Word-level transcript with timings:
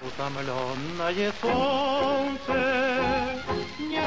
Утомленное 0.00 1.32
солнце 1.40 2.52
не... 3.78 4.02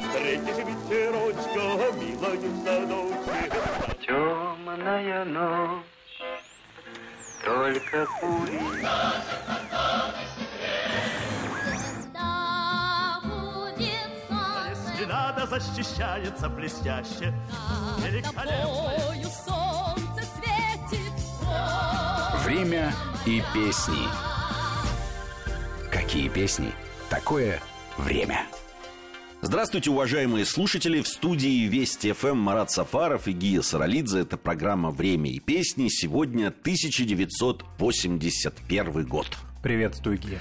Встретишь 0.00 0.64
ветерочка, 0.64 1.64
милою 1.98 2.50
в 2.50 2.52
садочке. 2.64 3.50
Темная 4.06 5.24
ночь, 5.24 6.22
только 7.44 8.06
пули. 8.20 8.60
Надо, 15.06 15.46
защищается 15.46 16.48
блестяще. 16.48 17.34
Светит. 17.98 18.26
Время 22.44 22.92
и 23.26 23.42
песни. 23.52 24.08
Какие 26.14 26.28
песни? 26.28 26.70
Такое 27.10 27.60
время. 27.98 28.46
Здравствуйте, 29.42 29.90
уважаемые 29.90 30.44
слушатели. 30.44 31.02
В 31.02 31.08
студии 31.08 31.66
Вести 31.66 32.12
ФМ 32.12 32.36
Марат 32.36 32.70
Сафаров 32.70 33.26
и 33.26 33.32
Гия 33.32 33.62
Саралидзе. 33.62 34.20
Это 34.20 34.36
программа 34.36 34.92
«Время 34.92 35.32
и 35.32 35.40
песни». 35.40 35.88
Сегодня 35.88 36.50
1981 36.50 39.06
год. 39.06 39.26
Приветствую, 39.60 40.18
Гия. 40.18 40.40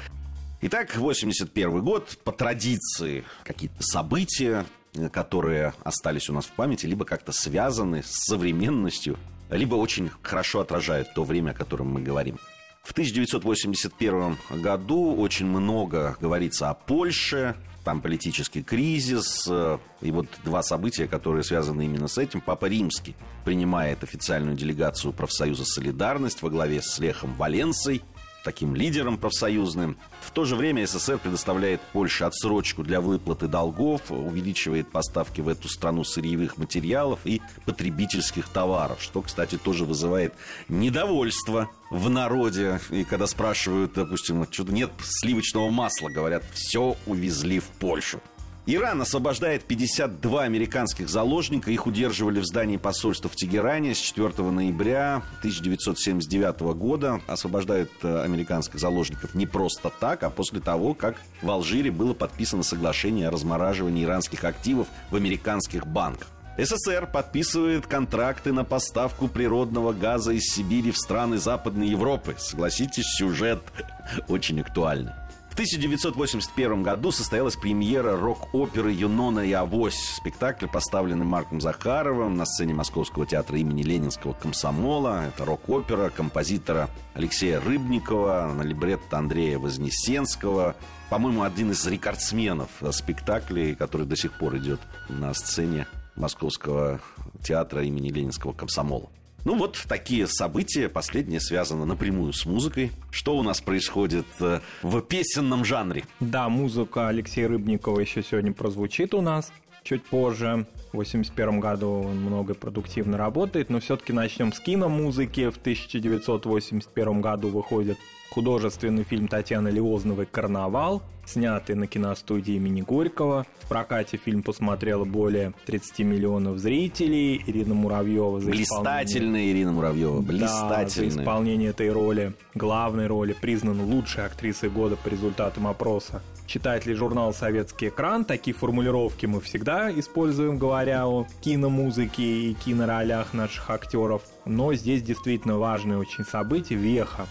Итак, 0.61 0.95
81 0.95 1.81
год. 1.81 2.19
По 2.23 2.31
традиции 2.31 3.23
какие-то 3.43 3.81
события, 3.81 4.67
которые 5.11 5.73
остались 5.83 6.29
у 6.29 6.33
нас 6.33 6.45
в 6.45 6.51
памяти, 6.51 6.85
либо 6.85 7.03
как-то 7.03 7.31
связаны 7.31 8.03
с 8.03 8.25
современностью, 8.27 9.17
либо 9.49 9.73
очень 9.73 10.11
хорошо 10.21 10.59
отражают 10.59 11.15
то 11.15 11.23
время, 11.23 11.49
о 11.49 11.55
котором 11.55 11.87
мы 11.87 12.03
говорим. 12.03 12.37
В 12.83 12.91
1981 12.91 14.37
году 14.61 15.15
очень 15.15 15.45
много 15.45 16.17
говорится 16.19 16.69
о 16.69 16.73
Польше, 16.73 17.55
там 17.85 18.01
политический 18.01 18.61
кризис, 18.61 19.47
э, 19.49 19.77
и 20.01 20.11
вот 20.11 20.27
два 20.43 20.61
события, 20.63 21.07
которые 21.07 21.43
связаны 21.43 21.85
именно 21.85 22.09
с 22.09 22.17
этим. 22.17 22.41
Папа 22.41 22.65
Римский 22.65 23.15
принимает 23.45 24.03
официальную 24.03 24.57
делегацию 24.57 25.13
профсоюза 25.13 25.63
«Солидарность» 25.63 26.41
во 26.41 26.49
главе 26.49 26.81
с 26.81 26.99
Лехом 26.99 27.33
Валенсой– 27.35 28.01
таким 28.43 28.75
лидером 28.75 29.17
профсоюзным. 29.17 29.97
В 30.21 30.31
то 30.31 30.45
же 30.45 30.55
время 30.55 30.85
СССР 30.85 31.17
предоставляет 31.17 31.81
Польше 31.93 32.25
отсрочку 32.25 32.83
для 32.83 33.01
выплаты 33.01 33.47
долгов, 33.47 34.01
увеличивает 34.09 34.91
поставки 34.91 35.41
в 35.41 35.47
эту 35.47 35.69
страну 35.69 36.03
сырьевых 36.03 36.57
материалов 36.57 37.19
и 37.23 37.41
потребительских 37.65 38.47
товаров, 38.49 39.01
что, 39.01 39.21
кстати, 39.21 39.57
тоже 39.57 39.85
вызывает 39.85 40.33
недовольство 40.67 41.69
в 41.89 42.09
народе. 42.09 42.79
И 42.89 43.03
когда 43.03 43.27
спрашивают, 43.27 43.93
допустим, 43.93 44.45
что-то 44.51 44.71
нет 44.71 44.91
сливочного 45.01 45.69
масла, 45.69 46.09
говорят, 46.09 46.43
все 46.53 46.95
увезли 47.05 47.59
в 47.59 47.65
Польшу. 47.65 48.19
Иран 48.65 49.01
освобождает 49.01 49.65
52 49.65 50.43
американских 50.43 51.09
заложника. 51.09 51.69
Их 51.69 51.85
удерживали 51.85 52.39
в 52.39 52.45
здании 52.45 52.77
посольства 52.77 53.29
в 53.29 53.35
Тегеране 53.35 53.93
с 53.93 53.97
4 53.97 54.29
ноября 54.51 55.21
1979 55.39 56.61
года. 56.77 57.19
Освобождают 57.27 57.91
э, 58.03 58.23
американских 58.23 58.79
заложников 58.79 59.35
не 59.35 59.45
просто 59.45 59.91
так, 59.99 60.23
а 60.23 60.29
после 60.29 60.61
того, 60.61 60.93
как 60.93 61.17
в 61.41 61.51
Алжире 61.51 61.91
было 61.91 62.13
подписано 62.13 62.63
соглашение 62.63 63.27
о 63.27 63.31
размораживании 63.31 64.05
иранских 64.05 64.45
активов 64.45 64.87
в 65.11 65.15
американских 65.17 65.85
банках. 65.85 66.29
СССР 66.57 67.09
подписывает 67.11 67.87
контракты 67.87 68.53
на 68.53 68.63
поставку 68.63 69.27
природного 69.27 69.91
газа 69.91 70.31
из 70.31 70.43
Сибири 70.43 70.91
в 70.91 70.97
страны 70.97 71.37
Западной 71.37 71.89
Европы. 71.89 72.35
Согласитесь, 72.37 73.07
сюжет 73.17 73.61
очень 74.29 74.61
актуальный. 74.61 75.11
В 75.53 75.55
1981 75.55 76.81
году 76.81 77.11
состоялась 77.11 77.55
премьера 77.55 78.17
рок-оперы 78.17 78.91
«Юнона 78.91 79.41
и 79.41 79.51
Авось». 79.51 80.15
Спектакль, 80.15 80.65
поставленный 80.65 81.27
Марком 81.27 81.61
Захаровым 81.61 82.35
на 82.35 82.45
сцене 82.45 82.73
Московского 82.73 83.27
театра 83.27 83.59
имени 83.59 83.83
Ленинского 83.83 84.33
комсомола. 84.33 85.27
Это 85.27 85.45
рок-опера 85.45 86.09
композитора 86.09 86.89
Алексея 87.13 87.61
Рыбникова, 87.61 88.51
на 88.51 88.63
либретто 88.63 89.19
Андрея 89.19 89.59
Вознесенского. 89.59 90.75
По-моему, 91.11 91.43
один 91.43 91.69
из 91.69 91.85
рекордсменов 91.85 92.71
спектаклей, 92.89 93.75
который 93.75 94.07
до 94.07 94.15
сих 94.15 94.35
пор 94.39 94.57
идет 94.57 94.79
на 95.07 95.35
сцене 95.35 95.85
Московского 96.15 96.99
театра 97.43 97.83
имени 97.83 98.09
Ленинского 98.09 98.53
комсомола. 98.53 99.11
Ну 99.45 99.57
вот 99.57 99.83
такие 99.87 100.27
события. 100.27 100.87
Последнее 100.87 101.41
связано 101.41 101.85
напрямую 101.85 102.31
с 102.31 102.45
музыкой. 102.45 102.91
Что 103.11 103.35
у 103.37 103.43
нас 103.43 103.59
происходит 103.59 104.25
э, 104.39 104.61
в 104.81 105.01
песенном 105.01 105.65
жанре? 105.65 106.05
Да, 106.21 106.47
музыка 106.47 107.09
Алексея 107.09 107.49
Рыбникова 107.49 107.99
еще 107.99 108.23
сегодня 108.23 108.53
прозвучит 108.53 109.13
у 109.13 109.21
нас 109.21 109.51
чуть 109.83 110.03
позже. 110.03 110.65
В 110.91 110.95
1981 110.95 111.59
году 111.59 111.89
он 111.89 112.21
много 112.21 112.53
продуктивно 112.53 113.17
работает, 113.17 113.69
но 113.69 113.79
все-таки 113.79 114.13
начнем 114.13 114.53
с 114.53 114.59
киномузыки. 114.59 115.49
В 115.49 115.57
1981 115.57 117.21
году 117.21 117.49
выходит 117.49 117.97
художественный 118.33 119.03
фильм 119.03 119.27
Татьяны 119.27 119.67
Леозновой 119.67 120.25
«Карнавал», 120.25 121.03
снятый 121.23 121.75
на 121.75 121.85
киностудии 121.85 122.55
имени 122.55 122.81
Горького. 122.81 123.45
В 123.61 123.69
прокате 123.69 124.17
фильм 124.17 124.41
посмотрело 124.41 125.05
более 125.05 125.53
30 125.67 125.99
миллионов 125.99 126.57
зрителей. 126.57 127.43
Ирина 127.45 127.75
Муравьева 127.75 128.39
за 128.39 128.49
Блистательная 128.49 129.51
Ирина 129.51 129.71
Муравьева, 129.71 130.21
блистательная. 130.21 131.09
Да, 131.09 131.15
за 131.15 131.21
исполнение 131.21 131.69
этой 131.69 131.91
роли, 131.91 132.33
главной 132.55 133.05
роли, 133.05 133.33
признана 133.39 133.83
лучшей 133.83 134.25
актрисой 134.25 134.71
года 134.71 134.95
по 134.95 135.09
результатам 135.09 135.67
опроса. 135.67 136.23
Читает 136.47 136.87
ли 136.87 136.95
журнал 136.95 137.35
«Советский 137.35 137.89
экран». 137.89 138.25
Такие 138.25 138.55
формулировки 138.55 139.27
мы 139.27 139.41
всегда 139.41 139.91
используем, 139.91 140.57
говоря 140.57 141.07
о 141.07 141.27
киномузыке 141.41 142.23
и 142.23 142.53
киноролях 142.55 143.35
наших 143.35 143.69
актеров. 143.69 144.23
Но 144.45 144.73
здесь 144.73 145.03
действительно 145.03 145.59
важное 145.59 145.99
очень 145.99 146.25
событие, 146.25 146.79
веха 146.79 147.27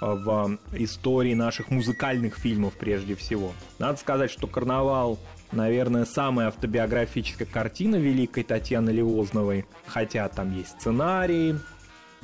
в 0.00 0.58
истории 0.72 1.34
наших 1.34 1.70
музыкальных 1.70 2.36
фильмов 2.36 2.74
прежде 2.74 3.14
всего. 3.14 3.52
Надо 3.78 3.98
сказать, 3.98 4.30
что 4.30 4.46
«Карнавал» 4.46 5.18
наверное, 5.54 6.04
самая 6.04 6.48
автобиографическая 6.48 7.46
картина 7.46 7.96
великой 7.96 8.44
Татьяны 8.44 8.90
Левозновой, 8.90 9.66
хотя 9.86 10.28
там 10.28 10.52
есть 10.56 10.80
сценарий, 10.80 11.54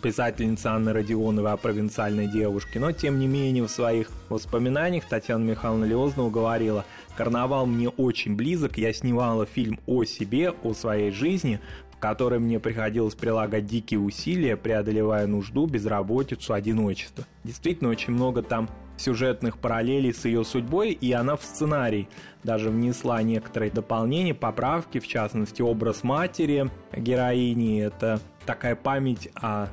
писательница 0.01 0.73
Анны 0.73 0.93
Родионовой 0.93 1.53
о 1.53 1.57
провинциальной 1.57 2.27
девушке, 2.27 2.81
но 2.81 2.93
тем 2.93 3.19
не 3.19 3.27
менее 3.27 3.65
в 3.65 3.71
своих 3.71 4.11
воспоминаниях 4.29 5.05
Татьяна 5.09 5.45
Михайловна 5.45 5.85
Леознова 5.85 6.31
говорила, 6.31 6.85
«Карнавал 7.17 7.67
мне 7.67 7.89
очень 7.89 8.35
близок, 8.35 8.79
я 8.79 8.93
снимала 8.93 9.47
фильм 9.47 9.79
о 9.87 10.05
себе, 10.05 10.51
о 10.51 10.75
своей 10.75 11.11
жизни, 11.11 11.61
которой 12.01 12.41
мне 12.41 12.59
приходилось 12.59 13.15
прилагать 13.15 13.67
дикие 13.67 14.01
усилия, 14.01 14.57
преодолевая 14.57 15.27
нужду, 15.27 15.67
безработицу, 15.67 16.55
одиночество. 16.55 17.27
Действительно, 17.45 17.91
очень 17.91 18.15
много 18.15 18.43
там 18.43 18.69
сюжетных 18.97 19.59
параллелей 19.59 20.13
с 20.13 20.25
ее 20.25 20.45
судьбой, 20.45 20.91
и 20.91 21.13
она 21.13 21.37
в 21.37 21.43
сценарий 21.43 22.09
даже 22.43 22.71
внесла 22.71 23.23
некоторые 23.23 23.71
дополнения, 23.71 24.35
поправки, 24.35 24.99
в 24.99 25.07
частности, 25.07 25.63
образ 25.63 26.03
матери 26.03 26.71
героини. 26.97 27.83
Это 27.83 28.21
такая 28.47 28.77
память 28.77 29.29
о 29.35 29.69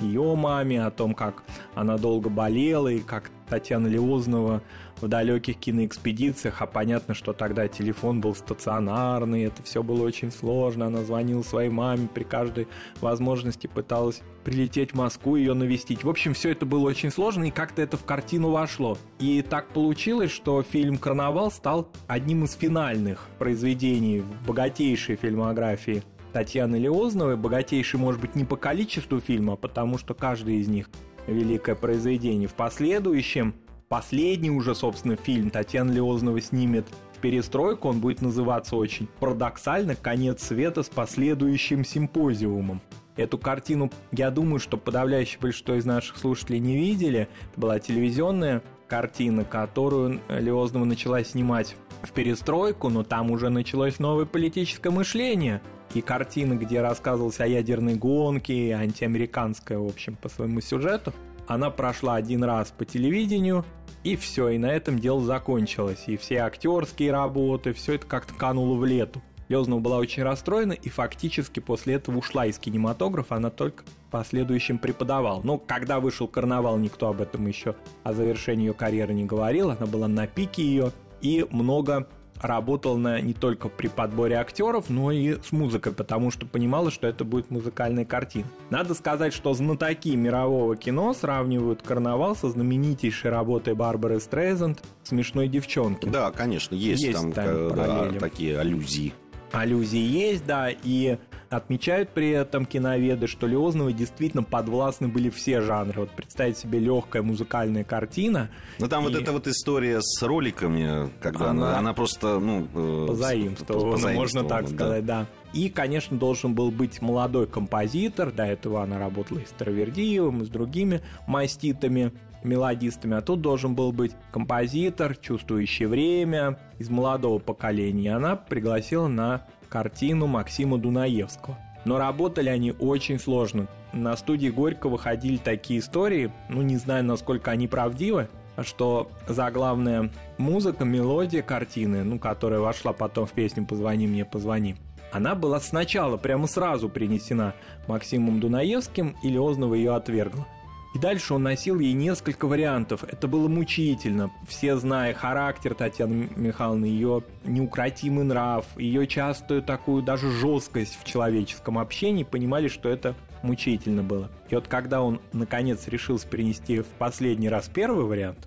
ее 0.00 0.34
маме, 0.34 0.84
о 0.84 0.90
том, 0.90 1.14
как 1.14 1.42
она 1.74 1.98
долго 1.98 2.28
болела 2.28 2.88
и 2.88 3.00
как 3.00 3.30
Татьяна 3.48 3.86
Леознова 3.86 4.62
в 5.02 5.08
далеких 5.08 5.58
киноэкспедициях, 5.58 6.62
а 6.62 6.66
понятно, 6.66 7.12
что 7.12 7.32
тогда 7.32 7.68
телефон 7.68 8.20
был 8.20 8.34
стационарный, 8.34 9.44
это 9.44 9.62
все 9.62 9.82
было 9.82 10.04
очень 10.04 10.30
сложно, 10.30 10.86
она 10.86 11.02
звонила 11.02 11.42
своей 11.42 11.68
маме 11.68 12.08
при 12.12 12.22
каждой 12.22 12.68
возможности, 13.00 13.66
пыталась 13.66 14.22
прилететь 14.44 14.92
в 14.92 14.94
Москву, 14.94 15.36
ее 15.36 15.54
навестить. 15.54 16.04
В 16.04 16.08
общем, 16.08 16.34
все 16.34 16.50
это 16.50 16.66
было 16.66 16.88
очень 16.88 17.10
сложно, 17.10 17.44
и 17.44 17.50
как-то 17.50 17.82
это 17.82 17.96
в 17.96 18.04
картину 18.04 18.50
вошло. 18.50 18.96
И 19.18 19.42
так 19.42 19.68
получилось, 19.68 20.30
что 20.30 20.62
фильм 20.62 20.96
«Карнавал» 20.96 21.50
стал 21.50 21.88
одним 22.06 22.44
из 22.44 22.54
финальных 22.54 23.28
произведений 23.38 24.20
в 24.20 24.46
богатейшей 24.46 25.16
фильмографии 25.16 26.02
Татьяны 26.32 26.76
Леозновой, 26.76 27.36
богатейший, 27.36 28.00
может 28.00 28.20
быть, 28.20 28.34
не 28.34 28.44
по 28.44 28.56
количеству 28.56 29.20
фильма, 29.20 29.54
а 29.54 29.56
потому 29.56 29.98
что 29.98 30.14
каждый 30.14 30.56
из 30.56 30.68
них 30.68 30.88
великое 31.26 31.74
произведение. 31.74 32.48
В 32.48 32.54
последующем, 32.54 33.54
последний 33.88 34.50
уже, 34.50 34.74
собственно, 34.74 35.16
фильм 35.16 35.50
Татьяна 35.50 35.92
Леознова 35.92 36.40
снимет 36.40 36.86
в 37.14 37.18
перестройку, 37.18 37.88
он 37.88 38.00
будет 38.00 38.22
называться 38.22 38.76
очень 38.76 39.08
парадоксально 39.20 39.94
«Конец 39.94 40.42
света 40.42 40.82
с 40.82 40.88
последующим 40.88 41.84
симпозиумом». 41.84 42.80
Эту 43.14 43.36
картину, 43.36 43.90
я 44.10 44.30
думаю, 44.30 44.58
что 44.58 44.78
подавляющее 44.78 45.38
большинство 45.38 45.74
из 45.74 45.84
наших 45.84 46.16
слушателей 46.16 46.60
не 46.60 46.78
видели. 46.78 47.28
Это 47.50 47.60
была 47.60 47.78
телевизионная 47.78 48.62
картина, 48.88 49.44
которую 49.44 50.20
Леознова 50.30 50.86
начала 50.86 51.22
снимать 51.22 51.76
в 52.02 52.10
перестройку, 52.12 52.88
но 52.88 53.04
там 53.04 53.30
уже 53.30 53.50
началось 53.50 53.98
новое 53.98 54.24
политическое 54.24 54.88
мышление– 54.88 55.60
и 55.96 56.00
картины, 56.00 56.54
где 56.54 56.80
рассказывалось 56.80 57.40
о 57.40 57.46
ядерной 57.46 57.94
гонке, 57.94 58.72
антиамериканская, 58.72 59.78
в 59.78 59.86
общем, 59.86 60.16
по 60.16 60.28
своему 60.28 60.60
сюжету. 60.60 61.12
она 61.46 61.70
прошла 61.70 62.14
один 62.14 62.44
раз 62.44 62.70
по 62.70 62.84
телевидению, 62.84 63.64
и 64.04 64.16
все, 64.16 64.48
и 64.48 64.58
на 64.58 64.72
этом 64.72 64.98
дело 64.98 65.22
закончилось. 65.22 66.04
И 66.06 66.16
все 66.16 66.38
актерские 66.38 67.12
работы, 67.12 67.72
все 67.72 67.94
это 67.94 68.06
как-то 68.06 68.34
кануло 68.34 68.76
в 68.76 68.84
лету. 68.84 69.22
Лезнова 69.48 69.80
была 69.80 69.98
очень 69.98 70.22
расстроена 70.22 70.72
и 70.72 70.88
фактически 70.88 71.60
после 71.60 71.94
этого 71.94 72.18
ушла 72.18 72.46
из 72.46 72.58
кинематографа, 72.58 73.36
она 73.36 73.50
только 73.50 73.84
в 73.84 74.10
последующем 74.10 74.78
преподавала. 74.78 75.42
Но 75.44 75.58
когда 75.58 76.00
вышел 76.00 76.26
«Карнавал», 76.26 76.78
никто 76.78 77.08
об 77.08 77.20
этом 77.20 77.46
еще 77.46 77.74
о 78.02 78.14
завершении 78.14 78.66
ее 78.66 78.74
карьеры 78.74 79.12
не 79.12 79.24
говорил, 79.24 79.70
она 79.70 79.86
была 79.86 80.08
на 80.08 80.26
пике 80.26 80.62
ее, 80.62 80.92
и 81.20 81.46
много 81.50 82.08
работал 82.42 82.96
на, 82.96 83.20
не 83.20 83.32
только 83.34 83.68
при 83.68 83.88
подборе 83.88 84.36
актеров, 84.36 84.90
но 84.90 85.10
и 85.10 85.40
с 85.42 85.52
музыкой, 85.52 85.92
потому 85.92 86.30
что 86.30 86.46
понимала, 86.46 86.90
что 86.90 87.06
это 87.06 87.24
будет 87.24 87.50
музыкальная 87.50 88.04
картина. 88.04 88.46
Надо 88.70 88.94
сказать, 88.94 89.32
что 89.32 89.54
знатоки 89.54 90.14
мирового 90.14 90.76
кино 90.76 91.14
сравнивают 91.14 91.82
«Карнавал» 91.82 92.36
со 92.36 92.50
знаменитейшей 92.50 93.30
работой 93.30 93.74
Барбары 93.74 94.20
Стрейзенд 94.20 94.82
«Смешной 95.02 95.48
девчонки». 95.48 96.06
Да, 96.08 96.30
конечно, 96.30 96.74
есть, 96.74 97.02
Есть 97.02 97.20
там, 97.20 97.32
там 97.32 97.46
э, 97.46 97.70
да, 97.74 98.18
такие 98.18 98.58
аллюзии. 98.58 99.14
аллюзии 99.52 100.00
есть, 100.00 100.44
да, 100.46 100.68
и 100.70 101.18
отмечают 101.52 102.10
при 102.10 102.30
этом 102.30 102.64
киноведы, 102.64 103.26
что 103.26 103.46
Леозновой 103.46 103.92
действительно 103.92 104.42
подвластны 104.42 105.08
были 105.08 105.28
все 105.30 105.60
жанры. 105.60 106.00
Вот 106.00 106.10
представить 106.10 106.56
себе 106.56 106.78
легкая 106.78 107.22
музыкальная 107.22 107.84
картина. 107.84 108.50
Ну 108.78 108.88
там 108.88 109.04
вот 109.04 109.14
И- 109.14 109.20
эта 109.20 109.32
вот 109.32 109.46
история 109.46 110.00
с 110.00 110.22
роликами, 110.22 111.10
когда 111.20 111.50
она, 111.50 111.68
Она 111.70 111.78
она 111.78 111.94
просто, 111.94 112.38
ну... 112.38 112.66
э, 112.74 113.06
позаимствовано, 113.06 113.86
можно 113.86 114.08
позаимствована, 114.08 114.48
так 114.48 114.62
да. 114.64 114.74
сказать, 114.74 115.06
да. 115.06 115.26
И, 115.52 115.68
конечно, 115.68 116.16
должен 116.16 116.54
был 116.54 116.70
быть 116.70 117.02
молодой 117.02 117.46
композитор. 117.46 118.32
До 118.32 118.44
этого 118.44 118.82
она 118.82 118.98
работала 118.98 119.38
и 119.40 119.44
с 119.44 119.50
Травердиевым, 119.50 120.42
и 120.42 120.46
с 120.46 120.48
другими 120.48 121.02
маститами, 121.26 122.12
мелодистами. 122.42 123.16
А 123.16 123.20
тут 123.20 123.42
должен 123.42 123.74
был 123.74 123.92
быть 123.92 124.12
композитор, 124.30 125.14
чувствующий 125.16 125.84
время, 125.86 126.58
из 126.78 126.88
молодого 126.88 127.38
поколения. 127.38 128.16
Она 128.16 128.36
пригласила 128.36 129.08
на 129.08 129.46
картину 129.72 130.26
Максима 130.26 130.76
Дунаевского. 130.76 131.56
Но 131.86 131.96
работали 131.96 132.50
они 132.50 132.72
очень 132.78 133.18
сложно. 133.18 133.68
На 133.94 134.14
студии 134.18 134.48
Горького 134.48 134.98
ходили 134.98 135.38
такие 135.38 135.80
истории, 135.80 136.30
ну 136.50 136.60
не 136.60 136.76
знаю, 136.76 137.04
насколько 137.04 137.50
они 137.50 137.68
правдивы, 137.68 138.28
что 138.62 139.10
заглавная 139.26 140.10
музыка, 140.36 140.84
мелодия 140.84 141.40
картины, 141.40 142.04
ну, 142.04 142.18
которая 142.18 142.60
вошла 142.60 142.92
потом 142.92 143.24
в 143.24 143.32
песню 143.32 143.64
«Позвони 143.64 144.06
мне, 144.06 144.26
позвони», 144.26 144.76
она 145.10 145.34
была 145.34 145.58
сначала, 145.58 146.18
прямо 146.18 146.46
сразу 146.46 146.90
принесена 146.90 147.54
Максимом 147.86 148.40
Дунаевским, 148.40 149.16
и 149.22 149.28
Леознова 149.30 149.74
ее 149.74 149.94
отвергла. 149.94 150.46
И 150.94 150.98
дальше 150.98 151.34
он 151.34 151.42
носил 151.42 151.78
ей 151.78 151.94
несколько 151.94 152.46
вариантов. 152.46 153.04
Это 153.04 153.26
было 153.26 153.48
мучительно. 153.48 154.30
Все, 154.46 154.76
зная 154.76 155.14
характер 155.14 155.74
Татьяны 155.74 156.28
Михайловны, 156.36 156.84
ее 156.84 157.22
неукротимый 157.44 158.24
нрав, 158.24 158.66
ее 158.76 159.06
частую 159.06 159.62
такую 159.62 160.02
даже 160.02 160.30
жесткость 160.30 160.98
в 161.00 161.04
человеческом 161.04 161.78
общении, 161.78 162.24
понимали, 162.24 162.68
что 162.68 162.88
это 162.90 163.14
мучительно 163.42 164.02
было. 164.02 164.30
И 164.50 164.54
вот 164.54 164.68
когда 164.68 165.02
он, 165.02 165.20
наконец, 165.32 165.88
решился 165.88 166.28
принести 166.28 166.80
в 166.80 166.86
последний 166.86 167.48
раз 167.48 167.68
первый 167.72 168.04
вариант, 168.04 168.38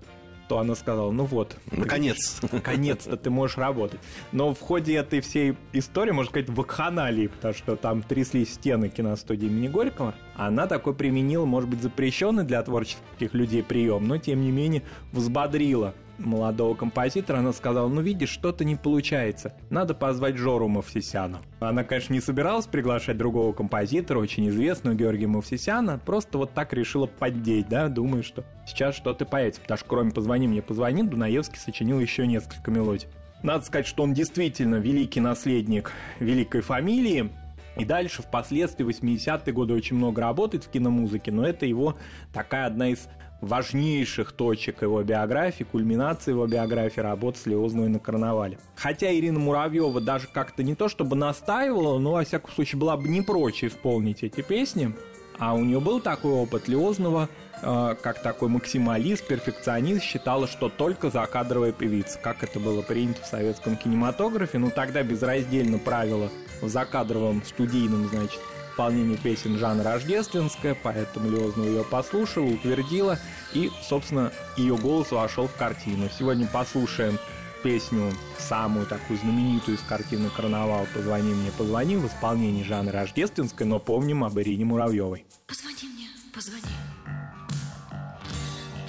то 0.48 0.58
она 0.58 0.74
сказала, 0.74 1.10
ну 1.10 1.24
вот, 1.24 1.56
Наконец. 1.70 2.40
наконец-то 2.52 3.16
ты 3.16 3.30
можешь 3.30 3.56
работать. 3.56 4.00
Но 4.32 4.54
в 4.54 4.60
ходе 4.60 4.94
этой 4.96 5.20
всей 5.20 5.56
истории, 5.72 6.12
можно 6.12 6.30
сказать, 6.30 6.48
вакханалии, 6.48 7.26
потому 7.28 7.54
что 7.54 7.76
там 7.76 8.02
тряслись 8.02 8.54
стены 8.54 8.88
киностудии 8.88 9.46
имени 9.46 9.68
Горького, 9.68 10.14
она 10.36 10.66
такой 10.66 10.94
применила, 10.94 11.44
может 11.44 11.68
быть, 11.68 11.82
запрещенный 11.82 12.44
для 12.44 12.62
творческих 12.62 13.34
людей 13.34 13.62
прием, 13.62 14.06
но, 14.06 14.18
тем 14.18 14.40
не 14.42 14.50
менее, 14.50 14.82
взбодрила 15.12 15.94
молодого 16.18 16.74
композитора, 16.74 17.38
она 17.38 17.52
сказала, 17.52 17.88
ну 17.88 18.00
видишь, 18.00 18.30
что-то 18.30 18.64
не 18.64 18.76
получается, 18.76 19.54
надо 19.70 19.94
позвать 19.94 20.36
Жору 20.36 20.68
Мавсисяна. 20.68 21.40
Она, 21.60 21.84
конечно, 21.84 22.12
не 22.12 22.20
собиралась 22.20 22.66
приглашать 22.66 23.18
другого 23.18 23.52
композитора, 23.52 24.18
очень 24.18 24.48
известного 24.48 24.94
Георгия 24.94 25.26
Мавсисяна, 25.26 25.98
просто 25.98 26.38
вот 26.38 26.52
так 26.52 26.72
решила 26.72 27.06
поддеть, 27.06 27.68
да, 27.68 27.88
думаю, 27.88 28.22
что 28.22 28.44
сейчас 28.66 28.94
что-то 28.94 29.24
появится, 29.26 29.60
потому 29.60 29.78
что 29.78 29.86
кроме 29.88 30.10
«Позвони 30.10 30.48
мне, 30.48 30.62
позвони», 30.62 31.02
Дунаевский 31.02 31.58
сочинил 31.58 32.00
еще 32.00 32.26
несколько 32.26 32.70
мелодий. 32.70 33.08
Надо 33.42 33.64
сказать, 33.64 33.86
что 33.86 34.02
он 34.02 34.14
действительно 34.14 34.76
великий 34.76 35.20
наследник 35.20 35.92
великой 36.20 36.62
фамилии, 36.62 37.30
и 37.76 37.84
дальше, 37.84 38.22
впоследствии, 38.22 38.86
80-е 38.86 39.52
годы 39.52 39.74
очень 39.74 39.96
много 39.96 40.22
работает 40.22 40.64
в 40.64 40.70
киномузыке, 40.70 41.30
но 41.30 41.46
это 41.46 41.66
его 41.66 41.96
такая 42.32 42.66
одна 42.66 42.88
из 42.88 43.08
важнейших 43.40 44.32
точек 44.32 44.82
его 44.82 45.02
биографии, 45.02 45.64
кульминации 45.64 46.30
его 46.30 46.46
биографии 46.46 47.00
работы 47.00 47.38
с 47.38 47.46
на 47.46 47.98
карнавале. 47.98 48.58
Хотя 48.76 49.12
Ирина 49.14 49.38
Муравьева 49.38 50.00
даже 50.00 50.26
как-то 50.32 50.62
не 50.62 50.74
то 50.74 50.88
чтобы 50.88 51.16
настаивала, 51.16 51.98
но, 51.98 52.12
во 52.12 52.24
всяком 52.24 52.50
случае, 52.50 52.78
была 52.78 52.96
бы 52.96 53.08
не 53.08 53.22
прочь 53.22 53.64
исполнить 53.64 54.22
эти 54.22 54.40
песни, 54.40 54.94
а 55.38 55.54
у 55.54 55.64
нее 55.64 55.80
был 55.80 56.00
такой 56.00 56.32
опыт 56.32 56.66
Леознова, 56.68 57.28
э, 57.60 57.94
как 58.00 58.22
такой 58.22 58.48
максималист, 58.48 59.26
перфекционист, 59.26 60.02
считала, 60.02 60.46
что 60.46 60.68
только 60.68 61.10
закадровая 61.10 61.72
певица, 61.72 62.18
как 62.18 62.42
это 62.42 62.58
было 62.58 62.82
принято 62.82 63.22
в 63.22 63.26
советском 63.26 63.76
кинематографе. 63.76 64.58
Ну, 64.58 64.70
тогда 64.70 65.02
безраздельно 65.02 65.78
правило 65.78 66.30
в 66.62 66.68
закадровом 66.68 67.42
студийном, 67.44 68.08
значит, 68.08 68.40
исполнении 68.76 69.16
песен 69.16 69.56
жанра 69.56 69.84
рождественская, 69.84 70.74
поэтому 70.74 71.30
Леознова 71.30 71.66
ее 71.66 71.82
послушала, 71.82 72.44
утвердила, 72.44 73.18
и, 73.54 73.70
собственно, 73.82 74.30
ее 74.58 74.76
голос 74.76 75.12
вошел 75.12 75.48
в 75.48 75.56
картину. 75.56 76.10
Сегодня 76.16 76.46
послушаем 76.46 77.18
песню, 77.62 78.12
самую 78.38 78.84
такую 78.86 79.18
знаменитую 79.18 79.78
из 79.78 79.80
картины 79.80 80.28
«Карнавал» 80.28 80.86
«Позвони 80.94 81.32
мне, 81.32 81.50
позвони» 81.52 81.96
в 81.96 82.06
исполнении 82.06 82.62
жанра 82.64 82.92
рождественской, 82.92 83.66
но 83.66 83.80
помним 83.80 84.24
об 84.24 84.38
Ирине 84.38 84.66
Муравьевой. 84.66 85.24
Позвони 85.46 85.88
мне, 85.94 86.08
позвони. 86.34 86.60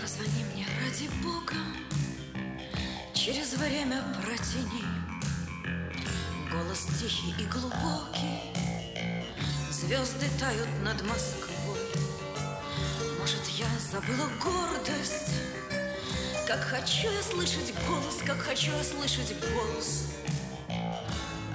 Позвони 0.02 0.44
мне 0.54 0.66
ради 0.84 1.10
Бога. 1.24 1.56
Через 3.14 3.54
время 3.54 4.04
протяни. 4.22 4.84
Голос 6.52 6.88
тихий 7.00 7.42
и 7.42 7.46
глубокий. 7.46 8.57
Звезды 9.80 10.26
тают 10.40 10.68
над 10.84 11.08
Москвой. 11.08 11.78
Может, 13.20 13.46
я 13.60 13.68
забыла 13.92 14.28
гордость. 14.44 15.36
Как 16.48 16.62
хочу 16.62 17.12
я 17.12 17.22
слышать 17.22 17.76
голос, 17.88 18.18
как 18.26 18.38
хочу 18.38 18.72
я 18.72 18.84
слышать 18.84 19.36
голос. 19.40 20.16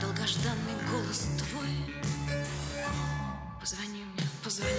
Долгожданный 0.00 0.76
голос 0.88 1.26
твой. 1.36 1.66
Позвони 3.60 4.04
мне, 4.04 4.24
позвони. 4.44 4.70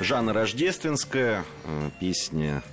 Жанна 0.00 0.32
Рождественская, 0.32 1.44
э, 1.66 1.90
песня 2.00 2.64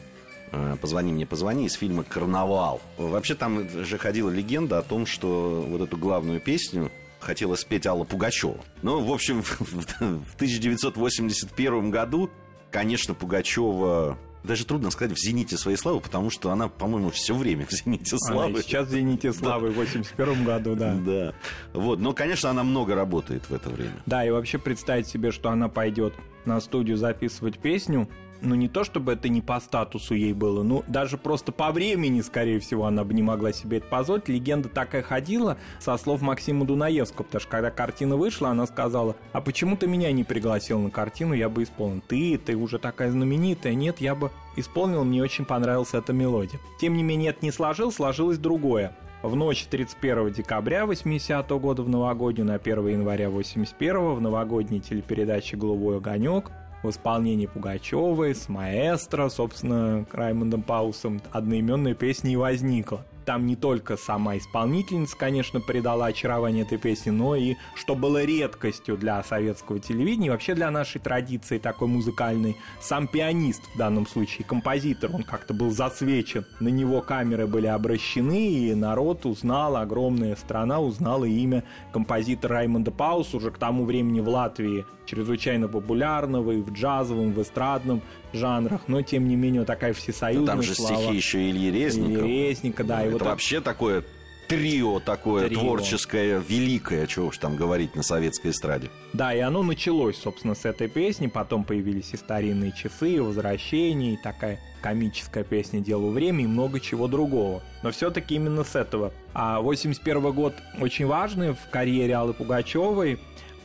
э, 0.51 0.75
«Позвони 0.81 1.13
мне, 1.13 1.27
позвони» 1.27 1.67
из 1.67 1.73
фильма 1.73 2.03
«Карнавал». 2.03 2.81
Вообще 2.97 3.35
там 3.35 3.69
же 3.69 3.99
ходила 3.99 4.31
легенда 4.31 4.79
о 4.79 4.81
том, 4.81 5.05
что 5.05 5.63
вот 5.69 5.81
эту 5.81 5.97
главную 5.97 6.41
песню 6.41 6.91
хотела 7.25 7.55
спеть 7.55 7.85
Алла 7.85 8.03
Пугачева. 8.03 8.63
Ну, 8.81 9.03
в 9.03 9.11
общем, 9.11 9.41
в 9.43 10.35
1981 10.35 11.91
году, 11.91 12.29
конечно, 12.71 13.13
Пугачева 13.13 14.17
даже 14.45 14.65
трудно 14.65 14.91
сказать 14.91 15.17
в 15.17 15.19
«Зените» 15.19 15.57
своей 15.57 15.77
славы, 15.77 15.99
потому 15.99 16.29
что 16.29 16.51
она, 16.51 16.67
по-моему, 16.67 17.09
все 17.09 17.35
время 17.35 17.65
в 17.65 17.71
«Зените» 17.71 18.15
Она 18.27 18.35
славы. 18.35 18.59
и 18.59 18.61
сейчас 18.61 18.87
в 18.87 18.91
«Зените 18.91 19.33
славы» 19.33 19.71
в 19.71 19.75
81 19.75 20.45
году, 20.45 20.75
да. 20.75 20.93
Да. 21.05 21.33
Вот. 21.73 21.99
Но, 21.99 22.13
конечно, 22.13 22.49
она 22.49 22.63
много 22.63 22.95
работает 22.95 23.49
в 23.49 23.53
это 23.53 23.69
время. 23.69 24.01
Да, 24.05 24.25
и 24.25 24.29
вообще 24.29 24.57
представить 24.57 25.07
себе, 25.07 25.31
что 25.31 25.49
она 25.49 25.67
пойдет 25.67 26.13
на 26.45 26.59
студию 26.61 26.97
записывать 26.97 27.57
песню, 27.57 28.07
ну 28.41 28.55
не 28.55 28.67
то 28.67 28.83
чтобы 28.83 29.13
это 29.13 29.29
не 29.29 29.41
по 29.41 29.59
статусу 29.59 30.13
ей 30.13 30.33
было, 30.33 30.63
ну 30.63 30.83
даже 30.87 31.17
просто 31.17 31.51
по 31.51 31.71
времени, 31.71 32.21
скорее 32.21 32.59
всего, 32.59 32.85
она 32.85 33.03
бы 33.03 33.13
не 33.13 33.23
могла 33.23 33.51
себе 33.51 33.77
это 33.77 33.87
позволить. 33.87 34.27
Легенда 34.29 34.69
такая 34.69 35.01
ходила 35.01 35.57
со 35.79 35.97
слов 35.97 36.21
Максима 36.21 36.65
Дунаевского, 36.65 37.23
потому 37.23 37.41
что 37.41 37.49
когда 37.49 37.71
картина 37.71 38.15
вышла, 38.15 38.49
она 38.49 38.65
сказала, 38.65 39.15
а 39.33 39.41
почему 39.41 39.77
ты 39.77 39.87
меня 39.87 40.11
не 40.11 40.23
пригласил 40.23 40.79
на 40.79 40.89
картину, 40.89 41.33
я 41.33 41.49
бы 41.49 41.63
исполнил. 41.63 42.01
Ты, 42.07 42.37
ты 42.37 42.55
уже 42.55 42.79
такая 42.79 43.11
знаменитая, 43.11 43.73
нет, 43.73 43.99
я 43.99 44.15
бы 44.15 44.31
исполнил, 44.55 45.03
мне 45.03 45.21
очень 45.21 45.45
понравилась 45.45 45.93
эта 45.93 46.13
мелодия. 46.13 46.59
Тем 46.79 46.95
не 46.95 47.03
менее, 47.03 47.31
это 47.31 47.45
не 47.45 47.51
сложилось, 47.51 47.95
сложилось 47.95 48.37
другое. 48.37 48.95
В 49.25 49.35
ночь 49.35 49.65
31 49.65 50.33
декабря 50.33 50.85
80 50.85 51.49
года 51.49 51.81
в 51.81 51.89
новогоднюю 51.89 52.45
на 52.45 52.55
1 52.55 52.87
января 52.89 53.31
81 53.31 54.13
в 54.13 54.21
новогодней 54.21 54.79
телепередаче 54.79 55.57
«Голубой 55.57 55.97
огонек» 55.97 56.51
в 56.85 56.91
исполнении 56.91 57.45
Пугачевой 57.45 58.35
с 58.35 58.47
маэстро, 58.49 59.29
собственно, 59.29 60.05
Раймондом 60.11 60.61
Паусом 60.61 61.21
одноименная 61.31 61.93
песня 61.93 62.31
и 62.31 62.35
возникла. 62.35 63.05
Там 63.25 63.47
не 63.47 63.55
только 63.55 63.97
сама 63.97 64.37
исполнительница, 64.37 65.17
конечно, 65.17 65.59
придала 65.59 66.07
очарование 66.07 66.63
этой 66.63 66.77
песни, 66.77 67.09
но 67.09 67.35
и, 67.35 67.55
что 67.75 67.95
было 67.95 68.23
редкостью 68.23 68.97
для 68.97 69.21
советского 69.23 69.79
телевидения, 69.79 70.29
вообще 70.29 70.53
для 70.53 70.69
нашей 70.69 71.01
традиции 71.01 71.57
такой 71.57 71.87
музыкальной, 71.87 72.55
сам 72.79 73.07
пианист 73.07 73.63
в 73.73 73.77
данном 73.77 74.05
случае, 74.05 74.45
композитор, 74.45 75.09
он 75.13 75.23
как-то 75.23 75.55
был 75.55 75.71
засвечен. 75.71 76.45
На 76.59 76.67
него 76.67 77.01
камеры 77.01 77.47
были 77.47 77.67
обращены, 77.67 78.47
и 78.47 78.75
народ 78.75 79.25
узнал, 79.25 79.77
огромная 79.77 80.35
страна 80.35 80.79
узнала 80.79 81.25
имя 81.25 81.63
композитора 81.91 82.55
Раймонда 82.55 82.91
Паус, 82.91 83.33
уже 83.33 83.49
к 83.49 83.57
тому 83.57 83.85
времени 83.85 84.19
в 84.19 84.29
Латвии 84.29 84.85
чрезвычайно 85.05 85.67
популярного 85.67 86.51
и 86.51 86.61
в 86.61 86.71
джазовом, 86.71 87.33
в 87.33 87.41
эстрадном 87.41 88.01
жанрах, 88.35 88.81
но 88.87 89.01
тем 89.01 89.27
не 89.27 89.35
менее 89.35 89.65
такая 89.65 89.93
всесоюзная 89.93 90.47
Там 90.47 90.61
же 90.61 90.75
слава. 90.75 90.95
стихи 90.97 91.15
еще 91.15 91.49
Ильи 91.49 91.71
Резникова. 91.71 92.25
Ильи 92.25 92.49
Резника, 92.49 92.83
да. 92.83 93.01
и 93.03 93.07
Это 93.07 93.13
вот 93.13 93.21
вообще 93.23 93.61
такое 93.61 94.03
трио 94.47 94.99
такое 94.99 95.47
Трио. 95.47 95.59
творческое, 95.59 96.39
великое, 96.47 97.07
чего 97.07 97.27
уж 97.27 97.37
там 97.39 97.55
говорить 97.55 97.95
на 97.95 98.03
советской 98.03 98.51
эстраде. 98.51 98.89
Да, 99.13 99.33
и 99.33 99.39
оно 99.39 99.63
началось, 99.63 100.17
собственно, 100.17 100.53
с 100.53 100.65
этой 100.65 100.87
песни, 100.87 101.25
потом 101.27 101.63
появились 101.63 102.11
и 102.13 102.17
старинные 102.17 102.71
часы, 102.71 103.13
и 103.15 103.19
возвращение, 103.19 104.13
и 104.13 104.17
такая 104.17 104.59
комическая 104.81 105.43
песня 105.43 105.79
«Делу 105.79 106.11
время» 106.11 106.43
и 106.43 106.47
много 106.47 106.79
чего 106.79 107.07
другого. 107.07 107.63
Но 107.81 107.89
все-таки 107.89 108.35
именно 108.35 108.63
с 108.63 108.75
этого. 108.75 109.13
А 109.33 109.61
81 109.61 110.31
год 110.31 110.53
очень 110.79 111.07
важный 111.07 111.53
в 111.53 111.69
карьере 111.71 112.15
Аллы 112.15 112.33
Пугачевой. 112.33 113.19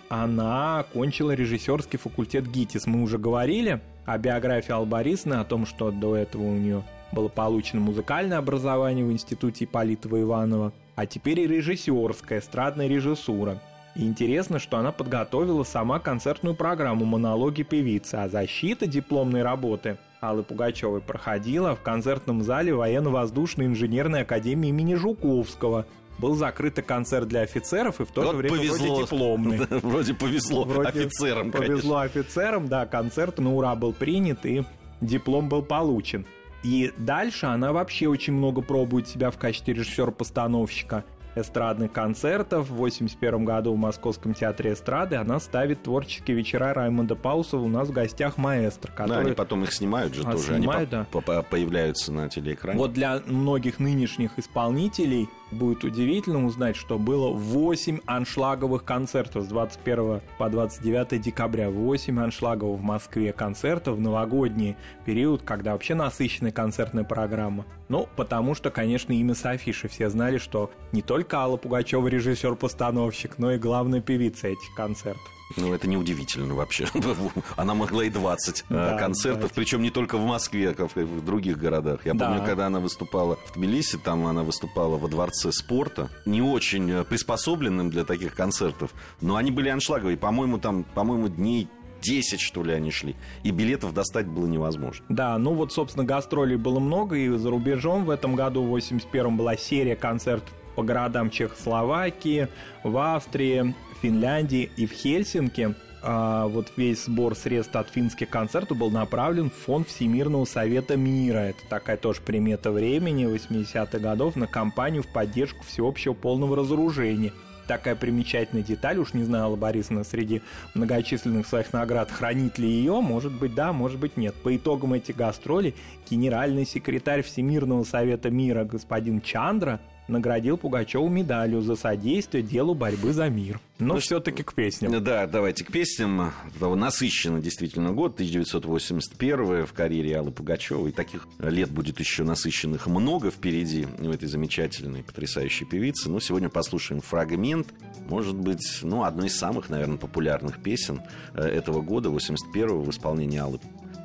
Она 0.09 0.81
окончила 0.81 1.33
режиссерский 1.33 1.99
факультет 1.99 2.51
ГИТИС. 2.51 2.87
Мы 2.87 3.03
уже 3.03 3.19
говорили 3.19 3.81
о 4.07 4.19
биографии 4.19 4.73
Аллы 4.73 4.87
Борисовны, 4.87 5.35
о 5.35 5.45
том, 5.45 5.67
что 5.67 5.91
до 5.91 6.17
этого 6.17 6.43
у 6.43 6.55
нее 6.55 6.83
было 7.13 7.29
получено 7.29 7.81
музыкальное 7.81 8.39
образование 8.39 9.05
в 9.05 9.13
институте 9.13 9.65
Ипполитова 9.65 10.21
Иванова, 10.21 10.73
а 10.97 11.07
теперь 11.07 11.41
и 11.41 11.47
режиссерская, 11.47 12.41
эстрадная 12.41 12.89
режиссура. 12.89 13.61
И 13.97 14.07
интересно, 14.07 14.59
что 14.59 14.79
она 14.79 14.93
подготовила 14.93 15.65
сама 15.65 15.99
концертную 15.99 16.55
программу 16.55 17.05
«Монологи 17.05 17.63
певицы», 17.63 18.15
а 18.15 18.29
защита 18.29 18.87
дипломной 18.87 19.43
работы 19.43 19.99
Аллы 20.21 20.43
Пугачевой 20.43 21.01
проходила 21.01 21.75
в 21.75 21.81
концертном 21.81 22.43
зале 22.43 22.75
Военно-воздушной 22.75 23.67
инженерной 23.67 24.23
академии 24.23 24.69
имени 24.69 24.95
Жуковского. 24.95 25.87
Был 26.21 26.35
закрытый 26.35 26.85
концерт 26.85 27.27
для 27.29 27.41
офицеров 27.41 28.01
и 28.01 28.05
в 28.05 28.11
то 28.11 28.21
же 28.23 28.27
Вот 28.29 28.37
время 28.37 28.57
повезло. 28.59 28.77
вроде 28.95 29.03
дипломный. 29.05 29.59
Да, 29.71 29.79
Вроде 29.79 30.15
повезло 30.15 30.65
Вроде 30.65 30.89
офицерам, 30.89 31.51
Повезло 31.51 31.99
офицерам, 31.99 32.69
да, 32.69 32.85
концерт 32.87 33.39
на 33.39 33.55
ура 33.55 33.75
был 33.75 33.93
принят 33.93 34.45
и 34.45 34.65
диплом 35.01 35.49
был 35.49 35.63
получен. 35.63 36.27
И 36.63 36.93
дальше 36.99 37.47
она 37.47 37.73
вообще 37.73 38.07
очень 38.07 38.35
много 38.35 38.61
пробует 38.61 39.09
себя 39.09 39.31
в 39.31 39.39
качестве 39.39 39.73
режиссера-постановщика 39.75 41.05
эстрадных 41.37 41.93
концертов. 41.93 42.69
В 42.69 42.75
81 42.75 43.45
году 43.45 43.73
в 43.73 43.77
Московском 43.79 44.35
театре 44.35 44.73
эстрады 44.73 45.17
она 45.17 45.39
ставит 45.41 45.83
творческие 45.85 46.37
вечера 46.37 46.75
Раймонда 46.75 47.15
Паусова 47.15 47.63
у 47.63 47.69
нас 47.69 47.89
в 47.89 47.93
гостях 47.93 48.37
маэстро, 48.37 48.91
Да, 48.91 48.97
который 49.05 49.25
они 49.27 49.33
потом 49.35 49.63
их 49.63 49.73
снимают 49.73 50.13
же 50.15 50.23
А, 50.27 50.33
тоже. 50.33 50.57
снимают, 50.59 50.93
они 50.93 51.03
да. 51.03 51.07
по- 51.11 51.21
по- 51.21 51.43
появляются 51.43 52.13
на 52.13 52.29
телеэкране. 52.29 52.79
Вот 52.79 52.93
для 52.93 53.23
многих 53.27 53.79
нынешних 53.79 54.39
исполнителей 54.39 55.29
будет 55.51 55.85
удивительно 55.85 56.45
узнать, 56.47 56.77
что 56.77 56.99
было 56.99 57.31
8 57.31 58.01
аншлаговых 58.07 58.85
концертов 58.85 59.45
с 59.45 59.49
21 59.49 60.21
по 60.39 60.49
29 60.49 61.21
декабря. 61.21 61.71
8 61.71 62.21
аншлаговых 62.21 62.81
в 62.81 62.83
Москве 62.83 63.33
концертов 63.33 63.97
в 63.97 64.01
новогодний 64.01 64.77
период, 65.05 65.43
когда 65.43 65.73
вообще 65.73 65.95
насыщенная 65.95 66.53
концертная 66.53 67.05
программа. 67.05 67.67
Ну, 67.89 68.09
потому 68.17 68.55
что, 68.55 68.71
конечно, 68.71 69.13
имя 69.13 69.35
Софиши. 69.35 69.89
Все 69.89 70.09
знали, 70.09 70.39
что 70.39 70.71
не 70.93 71.03
только 71.03 71.39
Алла 71.39 71.57
Пугачева 71.57 72.07
режиссер-постановщик, 72.07 73.39
но 73.39 73.53
и 73.53 73.59
главная 73.59 74.01
певица 74.01 74.49
этих 74.49 74.75
концертов. 74.77 75.40
Ну, 75.57 75.73
это 75.75 75.89
неудивительно 75.89 76.55
вообще. 76.55 76.87
Она 77.57 77.75
могла 77.75 78.05
и 78.05 78.11
20 78.11 78.65
э, 78.69 78.75
Да, 78.75 78.99
концертов, 78.99 79.41
20. 79.41 79.55
причем 79.57 79.83
не 79.83 79.91
только 79.91 80.17
в 80.17 80.25
Москве, 80.25 80.75
и 80.77 81.01
в 81.01 81.25
других 81.25 81.59
городах. 81.59 82.07
Я 82.07 82.15
Да. 82.15 82.27
помню, 82.29 82.45
когда 82.45 82.67
она 82.67 82.81
выступала 82.81 83.37
в 83.47 83.55
Тбилиси, 83.55 83.99
там 83.99 84.27
она 84.27 84.43
выступала 84.43 84.97
во 84.97 85.09
Дворце 85.09 85.53
спорта, 85.53 86.09
не 86.25 86.43
очень 86.43 86.91
э, 86.91 87.05
приспособленным 87.05 87.91
для 87.91 88.05
таких 88.05 88.35
концертов, 88.35 88.91
но 89.21 89.37
они 89.37 89.51
были 89.51 89.69
аншлаговые. 89.69 90.17
По-моему, 90.17 90.59
там, 90.59 90.85
по-моему, 90.85 91.29
дней 91.29 91.69
10, 92.03 92.41
что 92.41 92.63
ли, 92.63 92.73
они 92.73 92.91
шли. 92.91 93.15
И 93.43 93.51
билетов 93.51 93.93
достать 93.93 94.27
было 94.27 94.47
невозможно. 94.47 95.05
Да, 95.09 95.37
ну 95.37 95.53
вот, 95.55 95.73
собственно, 95.73 96.05
гастролей 96.05 96.57
было 96.57 96.79
много, 96.81 97.17
и 97.17 97.29
за 97.37 97.51
рубежом 97.51 98.05
в 98.07 98.11
этом 98.11 98.37
году, 98.37 98.63
в 98.65 98.75
81-м, 98.75 99.37
была 99.37 99.57
серия 99.57 99.97
концертов 99.97 100.51
по 100.81 100.83
городам 100.83 101.29
Чехословакии, 101.29 102.49
в 102.85 102.97
Австрии, 102.97 103.75
Финляндии 104.01 104.71
и 104.79 104.87
в 104.87 104.93
Хельсинки. 104.93 105.75
А 106.03 106.47
вот 106.47 106.73
весь 106.79 107.05
сбор 107.05 107.37
средств 107.37 107.77
от 107.77 107.91
финских 107.91 108.31
концертов 108.31 108.79
был 108.79 108.91
направлен 108.91 109.51
в 109.51 109.55
фонд 109.55 109.89
Всемирного 109.89 110.47
Совета 110.47 110.97
Мира. 110.97 111.41
Это 111.41 111.59
такая 111.69 111.99
тоже 111.99 112.23
примета 112.23 112.71
времени 112.71 113.27
80-х 113.27 113.99
годов 113.99 114.37
на 114.37 114.47
кампанию 114.47 115.03
в 115.03 115.09
поддержку 115.09 115.63
всеобщего 115.65 116.15
полного 116.15 116.57
разоружения. 116.57 117.35
Такая 117.67 117.95
примечательная 117.95 118.65
деталь, 118.65 118.99
уж 118.99 119.13
не 119.13 119.25
знала 119.25 119.57
Борисовна 119.57 120.03
среди 120.03 120.41
многочисленных 120.75 121.47
своих 121.47 121.75
наград, 121.75 122.11
хранит 122.11 122.59
ли 122.59 122.67
ее, 122.67 123.03
может 123.03 123.33
быть 123.33 123.55
да, 123.55 123.75
может 123.75 124.01
быть 124.01 124.17
нет. 124.17 124.35
По 124.35 124.57
итогам 124.57 124.95
этих 124.95 125.15
гастролей 125.15 125.75
генеральный 126.11 126.65
секретарь 126.65 127.23
Всемирного 127.23 127.85
Совета 127.85 128.31
Мира 128.31 128.65
господин 128.65 129.21
Чандра 129.21 129.79
наградил 130.11 130.57
Пугачеву 130.57 131.09
медалью 131.09 131.63
за 131.63 131.77
содействие 131.77 132.43
делу 132.43 132.75
борьбы 132.75 133.13
за 133.13 133.29
мир. 133.29 133.61
Но 133.79 133.95
Ну, 133.95 134.01
все-таки 134.01 134.43
к 134.43 134.53
песням. 134.53 135.03
Да, 135.03 135.27
давайте 135.27 135.65
к 135.65 135.73
песням. 135.73 136.33
Насыщенный 136.61 137.41
действительно 137.41 137.93
год, 137.93 138.15
1981 138.15 139.67
в 139.67 139.73
карьере 139.73 140.19
Аллы 140.19 140.33
Пугачевой. 140.33 140.93
Таких 140.93 141.27
лет 141.39 141.71
будет 141.71 141.99
еще 142.01 142.25
насыщенных 142.25 142.87
много 142.87 143.31
впереди 143.31 143.87
у 143.99 144.11
этой 144.11 144.29
замечательной, 144.29 145.03
потрясающей 145.03 145.67
певицы. 145.67 146.11
Но 146.11 146.21
сегодня 146.21 146.51
послушаем 146.51 147.01
фрагмент, 147.01 147.69
может 148.09 148.37
быть, 148.37 148.81
ну, 148.83 149.05
одной 149.05 149.29
из 149.29 149.37
самых, 149.37 149.71
наверное, 149.71 149.97
популярных 149.97 150.63
песен 150.63 151.01
э, 151.35 151.43
этого 151.43 151.81
года, 151.81 152.11
81-го, 152.11 152.83
в 152.83 152.91
исполнении 152.91 153.39
Аллы 153.39 153.61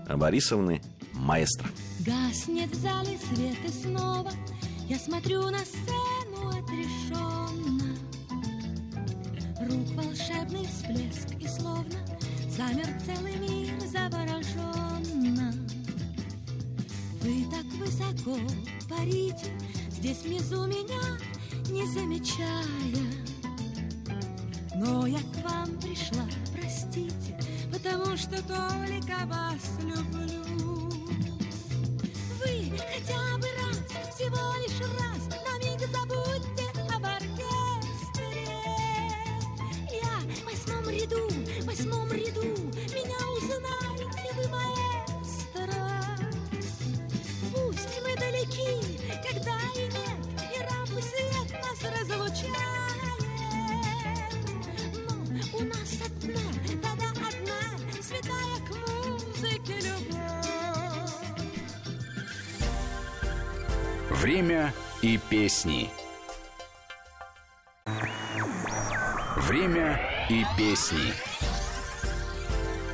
Борисовны 0.08 0.82
«Маэстро». 1.14 1.68
Гаснет 2.06 2.70
в 2.70 2.82
зале 2.82 3.18
свет 3.34 3.58
и 3.66 3.70
снова 3.70 4.32
Я 4.88 5.00
смотрю 5.00 5.50
на 5.50 5.66
сцену 5.66 6.50
отрешенно. 6.50 7.98
Рук 9.62 9.88
волшебный 9.96 10.68
всплеск 10.68 11.32
и 11.40 11.48
словно 11.48 11.96
Замер 12.56 12.88
целый 13.04 13.36
мир 13.38 13.74
завороженно. 13.88 15.52
Вы 17.22 17.46
так 17.50 17.66
высоко 17.80 18.38
парите 18.88 19.48
Здесь 19.90 20.22
внизу 20.22 20.68
меня 20.68 21.18
не 21.72 21.88
замечая. 21.88 22.64
Но 24.76 25.08
я 25.08 25.20
к 25.20 25.50
вам 25.50 25.80
пришла, 25.80 26.28
простите 26.54 27.36
Потому 27.72 28.16
что 28.16 28.38
только 28.44 29.26
вас 29.26 29.80
люблю. 29.82 30.92
Вы 32.40 32.72
хотя 32.78 33.38
бы 33.38 33.55
всего 34.16 34.56
лишь 34.64 34.80
раз 34.80 35.28
На 35.44 35.58
миг 35.60 35.80
забудьте 35.92 36.68
об 36.96 37.06
оркестре. 37.06 38.48
Я 39.92 40.16
в 40.24 40.46
восьмом 40.46 40.90
ряду, 40.90 41.28
в 41.28 41.66
восьмом 41.66 42.12
ряду 42.12 42.48
Меня 42.94 43.20
узнаете 43.36 44.32
вы, 44.36 44.48
маэстро. 44.48 45.86
Пусть 47.54 48.02
мы 48.04 48.16
далеки, 48.16 49.00
когда 49.22 49.58
и 49.76 49.84
нет 49.84 50.20
И 50.56 50.60
рампы 50.62 51.02
свет 51.02 51.50
нас 51.62 51.80
разлучает. 52.00 52.56
Но 55.10 55.16
у 55.58 55.64
нас 55.64 55.92
одна, 56.06 56.46
да-да, 56.82 57.10
одна 57.28 57.64
Святая 58.02 58.60
к 58.66 58.72
музыке 58.88 59.76
любовь 59.82 60.25
Время 64.26 64.74
и 65.04 65.20
песни. 65.30 65.88
Время 69.38 70.02
и 70.32 70.44
песни. 70.58 71.14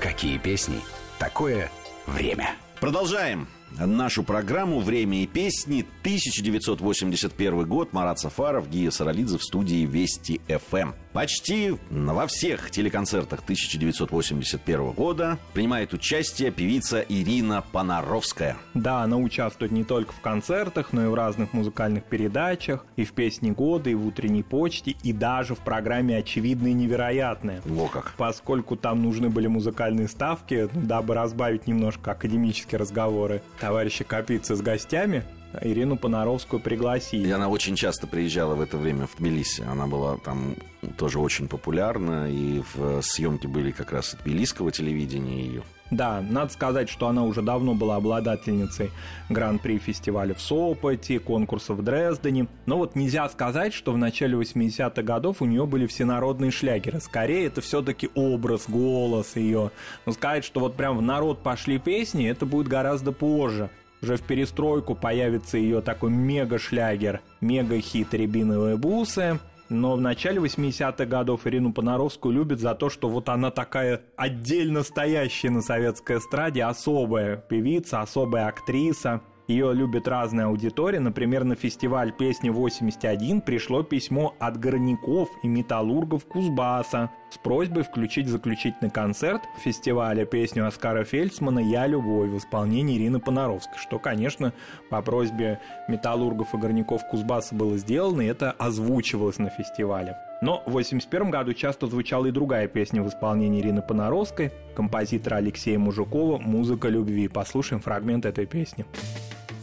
Какие 0.02 0.38
песни? 0.38 0.82
Такое 1.20 1.72
время. 2.06 2.58
Продолжаем. 2.82 3.48
Нашу 3.80 4.24
программу 4.24 4.80
«Время 4.80 5.24
и 5.24 5.28
песни». 5.28 5.86
1981 6.02 7.66
год. 7.66 7.94
Марат 7.94 8.20
Сафаров, 8.20 8.70
Гия 8.70 8.92
Саралидзе 8.92 9.38
в 9.38 9.44
студии 9.44 9.86
Вести 9.86 10.42
ФМ. 10.48 10.92
Почти 11.14 11.76
во 11.90 12.26
всех 12.28 12.72
телеконцертах 12.72 13.42
1981 13.42 14.92
года 14.92 15.38
принимает 15.54 15.94
участие 15.94 16.52
певица 16.52 17.02
Ирина 17.02 17.64
Понаровская. 17.72 18.58
Да, 18.74 19.04
она 19.04 19.18
участвует 19.18 19.72
не 19.72 19.84
только 19.84 20.14
в 20.14 20.22
концертах, 20.22 20.94
но 20.94 21.04
и 21.04 21.08
в 21.08 21.14
разных 21.14 21.54
музыкальных 21.54 22.06
передачах, 22.06 22.86
и 22.96 23.04
в 23.04 23.12
«Песне 23.12 23.52
года», 23.52 23.90
и 23.90 23.94
в 23.94 24.08
«Утренней 24.08 24.44
почте», 24.44 24.96
и 25.04 25.12
даже 25.12 25.54
в 25.54 25.60
программе 25.60 26.18
«Очевидное 26.18 26.72
и 26.72 26.74
невероятное». 26.74 27.62
Во 27.66 27.88
как. 27.88 28.14
Поскольку 28.18 28.78
там 28.78 29.04
нужны 29.04 29.30
были 29.30 29.48
музыкальные 29.48 30.08
ставки, 30.08 30.70
дабы 30.74 31.14
разбавить 31.14 31.68
немножко 31.68 32.12
академические 32.12 32.80
разговоры 32.80 33.42
товарища 33.62 34.04
Капицы 34.04 34.56
с 34.56 34.62
гостями, 34.62 35.24
Ирину 35.62 35.96
Понаровскую 35.96 36.60
пригласили. 36.60 37.28
И 37.28 37.32
она 37.32 37.48
очень 37.48 37.76
часто 37.76 38.08
приезжала 38.08 38.56
в 38.56 38.62
это 38.62 38.78
время 38.78 39.06
в 39.06 39.16
Тбилиси. 39.18 39.62
Она 39.62 39.86
была 39.86 40.18
там 40.18 40.56
тоже 40.98 41.20
очень 41.20 41.48
популярна, 41.48 42.30
и 42.30 42.64
в 42.74 43.02
съемке 43.04 43.48
были 43.48 43.72
как 43.72 43.92
раз 43.92 44.14
и 44.14 44.18
тбилисского 44.18 44.72
телевидения 44.72 45.44
ее. 45.46 45.64
Да, 45.92 46.22
надо 46.22 46.54
сказать, 46.54 46.90
что 46.90 47.08
она 47.08 47.26
уже 47.26 47.42
давно 47.42 47.74
была 47.74 47.98
обладательницей 47.98 48.92
гран-при 49.30 49.78
фестиваля 49.78 50.34
в 50.34 50.40
Сопоте, 50.40 51.20
конкурса 51.20 51.74
в 51.74 51.84
Дрездене. 51.84 52.48
Но 52.66 52.78
вот 52.78 52.96
нельзя 52.96 53.28
сказать, 53.28 53.74
что 53.74 53.92
в 53.92 53.98
начале 53.98 54.38
80-х 54.38 55.02
годов 55.02 55.42
у 55.42 55.46
нее 55.46 55.66
были 55.66 55.86
всенародные 55.88 56.50
шлягеры. 56.50 57.02
Скорее, 57.02 57.48
это 57.48 57.60
все-таки 57.60 58.10
образ, 58.16 58.70
голос 58.70 59.36
ее. 59.36 59.72
Но 60.06 60.14
сказать, 60.14 60.46
что 60.46 60.62
вот 60.62 60.78
прям 60.78 60.98
в 60.98 61.02
народ 61.02 61.44
пошли 61.44 61.78
песни, 61.78 62.30
это 62.30 62.46
будет 62.46 62.70
гораздо 62.70 63.12
позже. 63.12 63.70
Уже 64.02 64.16
в 64.16 64.22
перестройку 64.22 64.96
появится 64.96 65.58
ее 65.58 65.82
такой 65.82 66.10
мега-шлягер, 66.10 67.20
мега-хит 67.42 68.14
«Рябиновые 68.14 68.78
бусы», 68.78 69.40
но 69.72 69.96
в 69.96 70.02
начале 70.02 70.40
80-х 70.40 71.06
годов 71.06 71.48
Ирину 71.48 71.72
Понаровскую 71.72 72.36
любят 72.36 72.60
за 72.60 72.76
то, 72.76 72.90
что 72.90 73.10
вот 73.10 73.30
она 73.30 73.52
такая 73.52 74.02
отдельно 74.18 74.84
стоящая 74.84 75.50
на 75.50 75.62
советской 75.62 76.18
эстраде, 76.18 76.64
особая 76.64 77.38
певица, 77.38 78.02
особая 78.02 78.48
актриса. 78.48 79.22
Ее 79.48 79.74
любит 79.74 80.08
разная 80.08 80.48
аудитория. 80.48 81.00
Например, 81.00 81.44
на 81.46 81.56
фестиваль 81.56 82.12
песни 82.12 82.50
81 82.50 83.42
пришло 83.42 83.82
письмо 83.82 84.36
от 84.40 84.58
горняков 84.58 85.30
и 85.42 85.48
металлургов 85.48 86.26
Кузбасса 86.26 87.10
с 87.32 87.38
просьбой 87.38 87.84
включить 87.84 88.28
заключительный 88.28 88.92
концерт 88.92 89.42
фестиваля 89.64 90.26
песню 90.26 90.68
Оскара 90.68 91.06
Фельдсмана 91.06 91.60
«Я 91.60 91.88
любовь» 91.88 92.30
в 92.30 92.38
исполнении 92.38 92.98
Ирины 92.98 93.20
Понаровской, 93.20 93.78
что, 93.78 94.00
конечно, 94.00 94.52
по 94.90 95.02
просьбе 95.02 95.62
металлургов 95.88 96.54
и 96.54 96.58
горняков 96.58 97.08
Кузбасса 97.08 97.56
было 97.56 97.78
сделано, 97.78 98.22
и 98.22 98.26
это 98.26 98.52
озвучивалось 98.52 99.40
на 99.40 99.50
фестивале. 99.50 100.18
Но 100.42 100.58
в 100.66 100.76
1981 100.76 101.32
году 101.32 101.54
часто 101.54 101.88
звучала 101.88 102.26
и 102.26 102.32
другая 102.32 102.68
песня 102.68 103.02
в 103.02 103.08
исполнении 103.08 103.62
Ирины 103.62 103.82
Понаровской, 103.82 104.52
композитора 104.76 105.38
Алексея 105.38 105.80
Мужикова 105.80 106.38
«Музыка 106.38 106.90
любви». 106.90 107.30
Послушаем 107.30 107.82
фрагмент 107.82 108.26
этой 108.26 108.46
песни. 108.46 108.86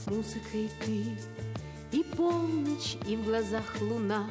С 0.02 0.06
музыкой 0.06 0.70
ты 0.84 1.04
и 1.92 2.02
полночь, 2.16 2.96
и 3.06 3.16
в 3.16 3.24
глазах 3.24 3.64
луна 3.80 4.26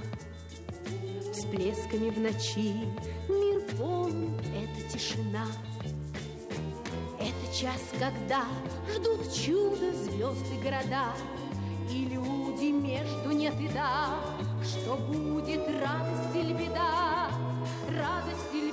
Всплесками 1.38 2.10
в 2.10 2.20
ночи. 2.20 2.74
Мир 3.29 3.62
полон, 3.77 4.32
это 4.56 4.91
тишина. 4.91 5.46
Это 7.20 7.56
час, 7.56 7.79
когда 8.00 8.46
ждут 8.96 9.32
чудо 9.32 9.94
звезды 9.94 10.56
города. 10.63 11.13
И 11.91 12.06
люди 12.06 12.72
между 12.72 13.29
нет 13.34 13.53
и 13.62 13.67
да. 13.67 14.20
Что 14.63 14.96
будет 14.96 15.62
радость 15.79 16.36
или 16.36 16.53
беда? 16.53 17.29
Радость 17.88 18.53
или 18.56 18.67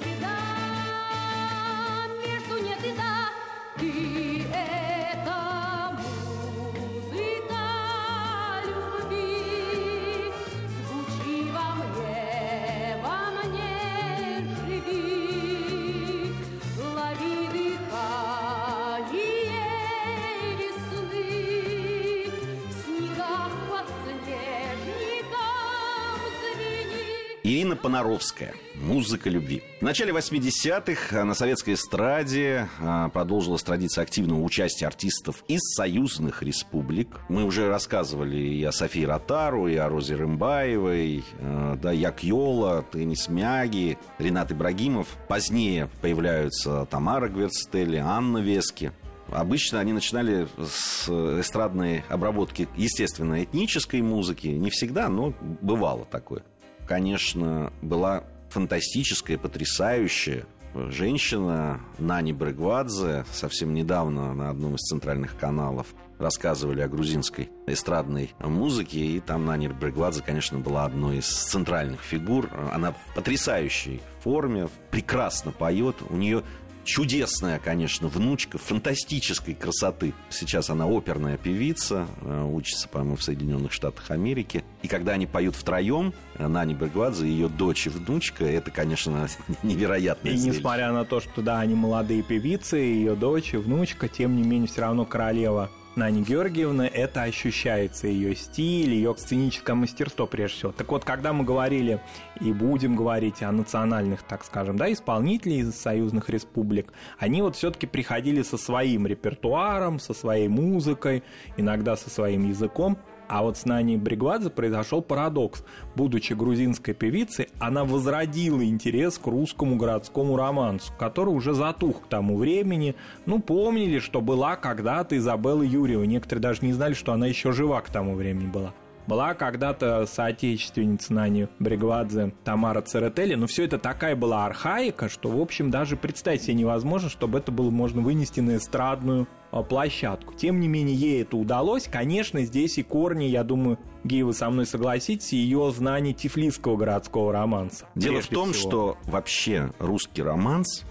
Понаровская. 27.84 28.54
Музыка 28.76 29.28
любви. 29.28 29.62
В 29.80 29.82
начале 29.82 30.10
80-х 30.10 31.22
на 31.22 31.34
советской 31.34 31.74
эстраде 31.74 32.66
а, 32.80 33.10
продолжилась 33.10 33.62
традиция 33.62 34.00
активного 34.00 34.40
участия 34.40 34.86
артистов 34.86 35.44
из 35.48 35.60
союзных 35.74 36.42
республик. 36.42 37.20
Мы 37.28 37.44
уже 37.44 37.68
рассказывали 37.68 38.38
и 38.38 38.64
о 38.64 38.72
Софии 38.72 39.04
Ротару, 39.04 39.68
и 39.68 39.76
о 39.76 39.90
Розе 39.90 40.14
Рымбаевой, 40.14 41.24
э, 41.38 41.76
да, 41.78 41.92
Як 41.92 42.24
Йола, 42.24 42.86
Теннис 42.90 43.28
Мяги, 43.28 43.98
Ренат 44.16 44.50
Ибрагимов. 44.50 45.18
Позднее 45.28 45.90
появляются 46.00 46.86
Тамара 46.86 47.28
Гверцтели, 47.28 47.98
Анна 47.98 48.38
Вески. 48.38 48.92
Обычно 49.28 49.78
они 49.80 49.92
начинали 49.92 50.48
с 50.58 51.06
эстрадной 51.06 52.02
обработки, 52.08 52.66
естественно, 52.76 53.44
этнической 53.44 54.00
музыки. 54.00 54.46
Не 54.46 54.70
всегда, 54.70 55.10
но 55.10 55.34
бывало 55.60 56.06
такое. 56.06 56.44
Конечно, 56.86 57.72
была 57.82 58.24
фантастическая, 58.50 59.38
потрясающая 59.38 60.46
женщина 60.74 61.80
Нани 61.98 62.32
Брегвадзе. 62.32 63.24
Совсем 63.32 63.74
недавно 63.74 64.34
на 64.34 64.50
одном 64.50 64.74
из 64.74 64.80
центральных 64.80 65.36
каналов 65.36 65.88
рассказывали 66.18 66.80
о 66.80 66.88
грузинской 66.88 67.50
эстрадной 67.66 68.34
музыке, 68.38 69.00
и 69.00 69.20
там 69.20 69.46
Нани 69.46 69.68
Брегвадзе, 69.68 70.22
конечно, 70.22 70.58
была 70.58 70.84
одной 70.84 71.18
из 71.18 71.26
центральных 71.26 72.00
фигур. 72.02 72.50
Она 72.72 72.92
в 72.92 73.14
потрясающей 73.14 74.00
форме, 74.20 74.68
прекрасно 74.90 75.52
поет. 75.52 75.96
У 76.08 76.16
нее 76.16 76.42
чудесная, 76.84 77.58
конечно, 77.58 78.08
внучка, 78.08 78.58
фантастической 78.58 79.54
красоты. 79.54 80.14
Сейчас 80.30 80.70
она 80.70 80.86
оперная 80.86 81.36
певица, 81.36 82.06
э, 82.22 82.44
учится, 82.44 82.88
по-моему, 82.88 83.16
в 83.16 83.22
Соединенных 83.22 83.72
Штатах 83.72 84.10
Америки. 84.10 84.64
И 84.82 84.88
когда 84.88 85.12
они 85.12 85.26
поют 85.26 85.56
втроем, 85.56 86.12
э, 86.36 86.46
Нани 86.46 86.74
Брегвадзе, 86.74 87.26
ее 87.26 87.48
дочь 87.48 87.86
и 87.86 87.90
внучка, 87.90 88.44
это, 88.44 88.70
конечно, 88.70 89.26
невероятное 89.62 90.32
И 90.32 90.36
зрелище. 90.36 90.58
несмотря 90.58 90.92
на 90.92 91.04
то, 91.04 91.20
что 91.20 91.42
да, 91.42 91.60
они 91.60 91.74
молодые 91.74 92.22
певицы, 92.22 92.76
ее 92.76 93.14
дочь 93.14 93.54
и 93.54 93.56
внучка, 93.56 94.08
тем 94.08 94.36
не 94.36 94.42
менее, 94.42 94.68
все 94.68 94.82
равно 94.82 95.04
королева 95.04 95.70
Нани 95.96 96.22
Георгиевна, 96.22 96.88
это 96.88 97.22
ощущается 97.22 98.08
ее 98.08 98.34
стиль, 98.34 98.94
ее 98.94 99.14
сценическое 99.16 99.76
мастерство 99.76 100.26
прежде 100.26 100.56
всего. 100.56 100.72
Так 100.72 100.90
вот, 100.90 101.04
когда 101.04 101.32
мы 101.32 101.44
говорили 101.44 102.00
и 102.40 102.52
будем 102.52 102.96
говорить 102.96 103.42
о 103.44 103.52
национальных, 103.52 104.24
так 104.24 104.44
скажем, 104.44 104.76
да, 104.76 104.92
исполнителей 104.92 105.60
из 105.60 105.72
союзных 105.76 106.30
республик, 106.30 106.92
они 107.18 107.42
вот 107.42 107.54
все-таки 107.54 107.86
приходили 107.86 108.42
со 108.42 108.58
своим 108.58 109.06
репертуаром, 109.06 110.00
со 110.00 110.14
своей 110.14 110.48
музыкой, 110.48 111.22
иногда 111.56 111.96
со 111.96 112.10
своим 112.10 112.48
языком, 112.48 112.98
а 113.28 113.42
вот 113.42 113.56
с 113.56 113.64
Нани 113.64 113.96
Бригвадзе 113.96 114.50
произошел 114.50 115.02
парадокс. 115.02 115.64
Будучи 115.94 116.32
грузинской 116.32 116.94
певицей, 116.94 117.48
она 117.58 117.84
возродила 117.84 118.64
интерес 118.64 119.18
к 119.18 119.26
русскому 119.26 119.76
городскому 119.76 120.36
романсу, 120.36 120.92
который 120.98 121.30
уже 121.30 121.54
затух 121.54 122.02
к 122.02 122.08
тому 122.08 122.36
времени. 122.36 122.94
Ну, 123.26 123.40
помнили, 123.40 123.98
что 123.98 124.20
была 124.20 124.56
когда-то 124.56 125.16
Изабелла 125.16 125.62
Юрьева. 125.62 126.04
Некоторые 126.04 126.42
даже 126.42 126.64
не 126.64 126.72
знали, 126.72 126.94
что 126.94 127.12
она 127.12 127.26
еще 127.26 127.52
жива 127.52 127.80
к 127.80 127.90
тому 127.90 128.14
времени 128.14 128.46
была. 128.46 128.72
Была 129.06 129.34
когда-то 129.34 130.06
соотечественница 130.06 131.12
Нани 131.12 131.48
Бригвадзе 131.58 132.32
Тамара 132.42 132.80
Церетели, 132.80 133.34
но 133.34 133.46
все 133.46 133.64
это 133.64 133.78
такая 133.78 134.16
была 134.16 134.46
архаика, 134.46 135.10
что, 135.10 135.28
в 135.28 135.40
общем, 135.40 135.70
даже 135.70 135.96
представить 135.96 136.42
себе 136.42 136.54
невозможно, 136.54 137.10
чтобы 137.10 137.38
это 137.38 137.52
было 137.52 137.68
можно 137.68 138.00
вынести 138.00 138.40
на 138.40 138.56
эстрадную 138.56 139.28
площадку. 139.62 140.34
Тем 140.34 140.60
не 140.60 140.68
менее, 140.68 140.96
ей 140.96 141.22
это 141.22 141.36
удалось. 141.36 141.84
Конечно, 141.90 142.42
здесь 142.44 142.78
и 142.78 142.82
корни, 142.82 143.24
я 143.24 143.44
думаю, 143.44 143.78
Гей, 144.04 144.22
вы 144.22 144.34
со 144.34 144.50
мной 144.50 144.66
согласитесь, 144.66 145.32
ее 145.32 145.72
знание 145.74 146.12
тифлисского 146.12 146.76
городского 146.76 147.32
романса. 147.32 147.86
Дело 147.94 148.20
в 148.20 148.26
том, 148.26 148.52
всего. 148.52 148.68
что 148.68 148.98
вообще 149.04 149.70
русский 149.78 150.22
романс 150.22 150.84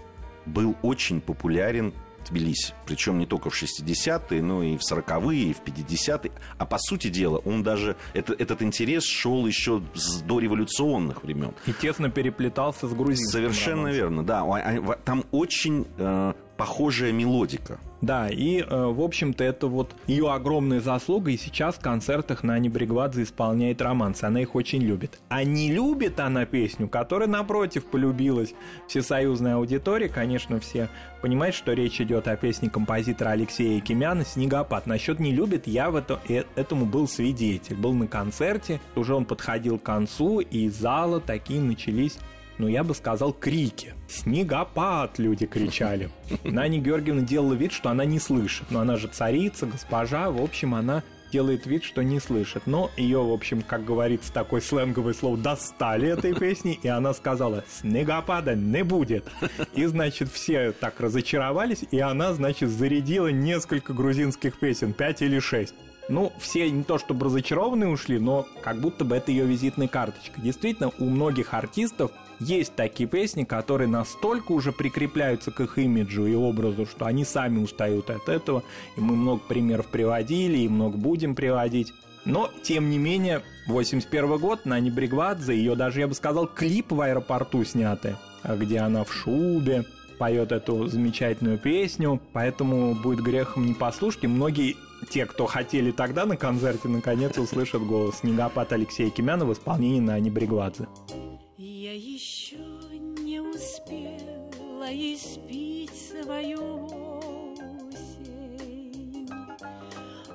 был 0.46 0.74
очень 0.82 1.20
популярен 1.20 1.92
в 2.24 2.28
Тбилиси. 2.30 2.72
Причем 2.86 3.18
не 3.18 3.26
только 3.26 3.50
в 3.50 3.62
60-е, 3.62 4.42
но 4.42 4.62
и 4.62 4.76
в 4.76 4.80
40-е, 4.80 5.50
и 5.50 5.52
в 5.52 5.60
50-е. 5.62 6.32
А 6.58 6.66
по 6.66 6.78
сути 6.78 7.08
дела, 7.08 7.38
он 7.44 7.62
даже... 7.62 7.96
Это, 8.14 8.32
этот 8.32 8.62
интерес 8.62 9.04
шел 9.04 9.46
еще 9.46 9.80
с 9.94 10.22
дореволюционных 10.22 11.22
времен. 11.22 11.52
И 11.66 11.72
тесно 11.72 12.10
переплетался 12.10 12.88
с 12.88 12.94
грузинским 12.94 13.30
Совершенно 13.30 13.76
романсом. 13.76 13.96
верно, 13.96 14.24
да. 14.24 14.42
А- 14.42 14.98
Там 15.04 15.24
очень 15.32 15.86
э, 15.98 16.32
похожая 16.56 17.12
мелодика. 17.12 17.78
Да, 18.04 18.28
и, 18.28 18.60
э, 18.60 18.66
в 18.68 19.00
общем-то, 19.00 19.42
это 19.42 19.66
вот 19.66 19.96
ее 20.06 20.30
огромная 20.30 20.80
заслуга, 20.80 21.30
и 21.30 21.38
сейчас 21.38 21.76
в 21.76 21.80
концертах 21.80 22.42
Нани 22.42 22.68
Бригвадзе 22.68 23.22
исполняет 23.22 23.80
романсы, 23.80 24.24
она 24.24 24.42
их 24.42 24.54
очень 24.54 24.82
любит. 24.82 25.18
А 25.30 25.42
не 25.42 25.72
любит 25.72 26.20
она 26.20 26.44
песню, 26.44 26.86
которая, 26.86 27.28
напротив, 27.28 27.86
полюбилась 27.86 28.52
всесоюзной 28.88 29.54
аудитории, 29.54 30.08
конечно, 30.08 30.60
все 30.60 30.90
понимают, 31.22 31.56
что 31.56 31.72
речь 31.72 31.98
идет 31.98 32.28
о 32.28 32.36
песне 32.36 32.68
композитора 32.68 33.30
Алексея 33.30 33.80
Кимяна 33.80 34.26
«Снегопад». 34.26 34.86
Насчет 34.86 35.18
не 35.18 35.32
любит, 35.32 35.66
я 35.66 35.90
в 35.90 35.96
это, 35.96 36.20
э, 36.28 36.42
этому 36.56 36.84
был 36.84 37.08
свидетель, 37.08 37.76
был 37.76 37.94
на 37.94 38.06
концерте, 38.06 38.82
уже 38.96 39.14
он 39.14 39.24
подходил 39.24 39.78
к 39.78 39.82
концу, 39.82 40.40
и 40.40 40.66
из 40.66 40.76
зала 40.76 41.20
такие 41.20 41.62
начались 41.62 42.18
ну, 42.58 42.68
я 42.68 42.84
бы 42.84 42.94
сказал, 42.94 43.32
крики. 43.32 43.94
«Снегопад!» 44.08 45.18
люди 45.18 45.46
кричали. 45.46 46.10
Нани 46.44 46.80
Георгиевна 46.80 47.22
делала 47.22 47.54
вид, 47.54 47.72
что 47.72 47.90
она 47.90 48.04
не 48.04 48.20
слышит. 48.20 48.70
Но 48.70 48.80
она 48.80 48.96
же 48.96 49.08
царица, 49.08 49.66
госпожа, 49.66 50.30
в 50.30 50.40
общем, 50.40 50.74
она 50.74 51.02
делает 51.32 51.66
вид, 51.66 51.82
что 51.82 52.02
не 52.02 52.20
слышит. 52.20 52.62
Но 52.66 52.92
ее, 52.96 53.20
в 53.20 53.32
общем, 53.32 53.62
как 53.62 53.84
говорится, 53.84 54.32
такой 54.32 54.62
сленговый 54.62 55.14
слово 55.14 55.36
достали 55.36 56.08
этой 56.08 56.32
песни, 56.32 56.78
и 56.80 56.86
она 56.86 57.12
сказала 57.12 57.64
«Снегопада 57.68 58.54
не 58.54 58.84
будет». 58.84 59.26
И, 59.74 59.84
значит, 59.86 60.30
все 60.30 60.70
так 60.70 61.00
разочаровались, 61.00 61.84
и 61.90 61.98
она, 61.98 62.34
значит, 62.34 62.70
зарядила 62.70 63.28
несколько 63.28 63.92
грузинских 63.92 64.60
песен, 64.60 64.92
пять 64.92 65.22
или 65.22 65.40
шесть. 65.40 65.74
Ну, 66.08 66.32
все 66.38 66.70
не 66.70 66.84
то 66.84 66.98
чтобы 66.98 67.26
разочарованные 67.26 67.88
ушли, 67.88 68.18
но 68.18 68.46
как 68.62 68.80
будто 68.80 69.04
бы 69.04 69.16
это 69.16 69.32
ее 69.32 69.44
визитная 69.44 69.88
карточка. 69.88 70.40
Действительно, 70.40 70.92
у 70.98 71.06
многих 71.06 71.54
артистов 71.54 72.12
есть 72.40 72.74
такие 72.74 73.08
песни, 73.08 73.44
которые 73.44 73.88
настолько 73.88 74.52
уже 74.52 74.72
прикрепляются 74.72 75.50
к 75.50 75.60
их 75.60 75.78
имиджу 75.78 76.26
и 76.26 76.34
образу, 76.34 76.86
что 76.86 77.06
они 77.06 77.24
сами 77.24 77.62
устают 77.62 78.10
от 78.10 78.28
этого. 78.28 78.62
И 78.96 79.00
мы 79.00 79.14
много 79.16 79.40
примеров 79.46 79.86
приводили, 79.86 80.58
и 80.58 80.68
много 80.68 80.96
будем 80.96 81.34
приводить. 81.34 81.92
Но, 82.24 82.50
тем 82.62 82.88
не 82.90 82.98
менее, 82.98 83.42
81 83.66 84.38
год, 84.38 84.64
Нани 84.64 84.90
Бригвадзе, 84.90 85.54
ее 85.54 85.76
даже, 85.76 86.00
я 86.00 86.08
бы 86.08 86.14
сказал, 86.14 86.46
клип 86.46 86.90
в 86.90 87.00
аэропорту 87.00 87.64
снятый, 87.64 88.16
где 88.42 88.78
она 88.78 89.04
в 89.04 89.12
шубе, 89.12 89.84
поет 90.18 90.52
эту 90.52 90.86
замечательную 90.86 91.58
песню, 91.58 92.20
поэтому 92.32 92.94
будет 92.94 93.20
грехом 93.20 93.66
не 93.66 93.74
послушать. 93.74 94.24
И 94.24 94.26
многие 94.26 94.76
те, 95.10 95.26
кто 95.26 95.44
хотели 95.44 95.90
тогда 95.90 96.24
на 96.24 96.36
концерте, 96.36 96.88
наконец 96.88 97.36
услышат 97.36 97.82
голос 97.82 98.20
«Снегопад» 98.20 98.72
Алексея 98.72 99.10
Кимяна 99.10 99.44
в 99.44 99.52
исполнении 99.52 100.00
Нани 100.00 100.30
Бригвадзе. 100.30 100.86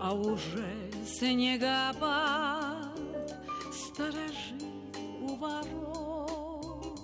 А 0.10 0.14
уже 0.14 0.68
снегопад 1.06 2.98
сторожит 3.72 4.98
у 5.22 5.36
ворот. 5.36 7.00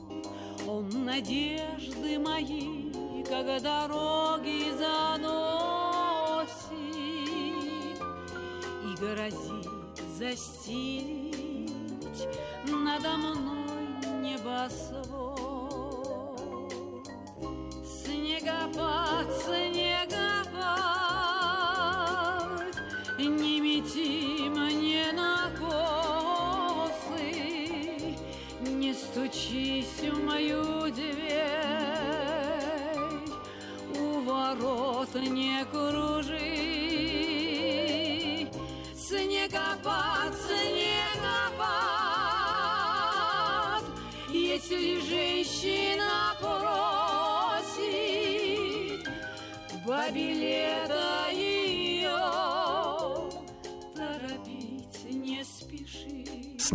Он 0.68 0.90
надежды 1.06 2.18
мои, 2.18 2.92
как 3.24 3.62
дороги 3.62 4.72
заносит 4.76 5.86
И 8.84 8.96
грозит 9.00 9.70
застелить 10.18 11.36
надо 12.66 13.18
мной 13.18 13.86
небосвод. 14.24 15.52
Снегопад, 17.86 19.05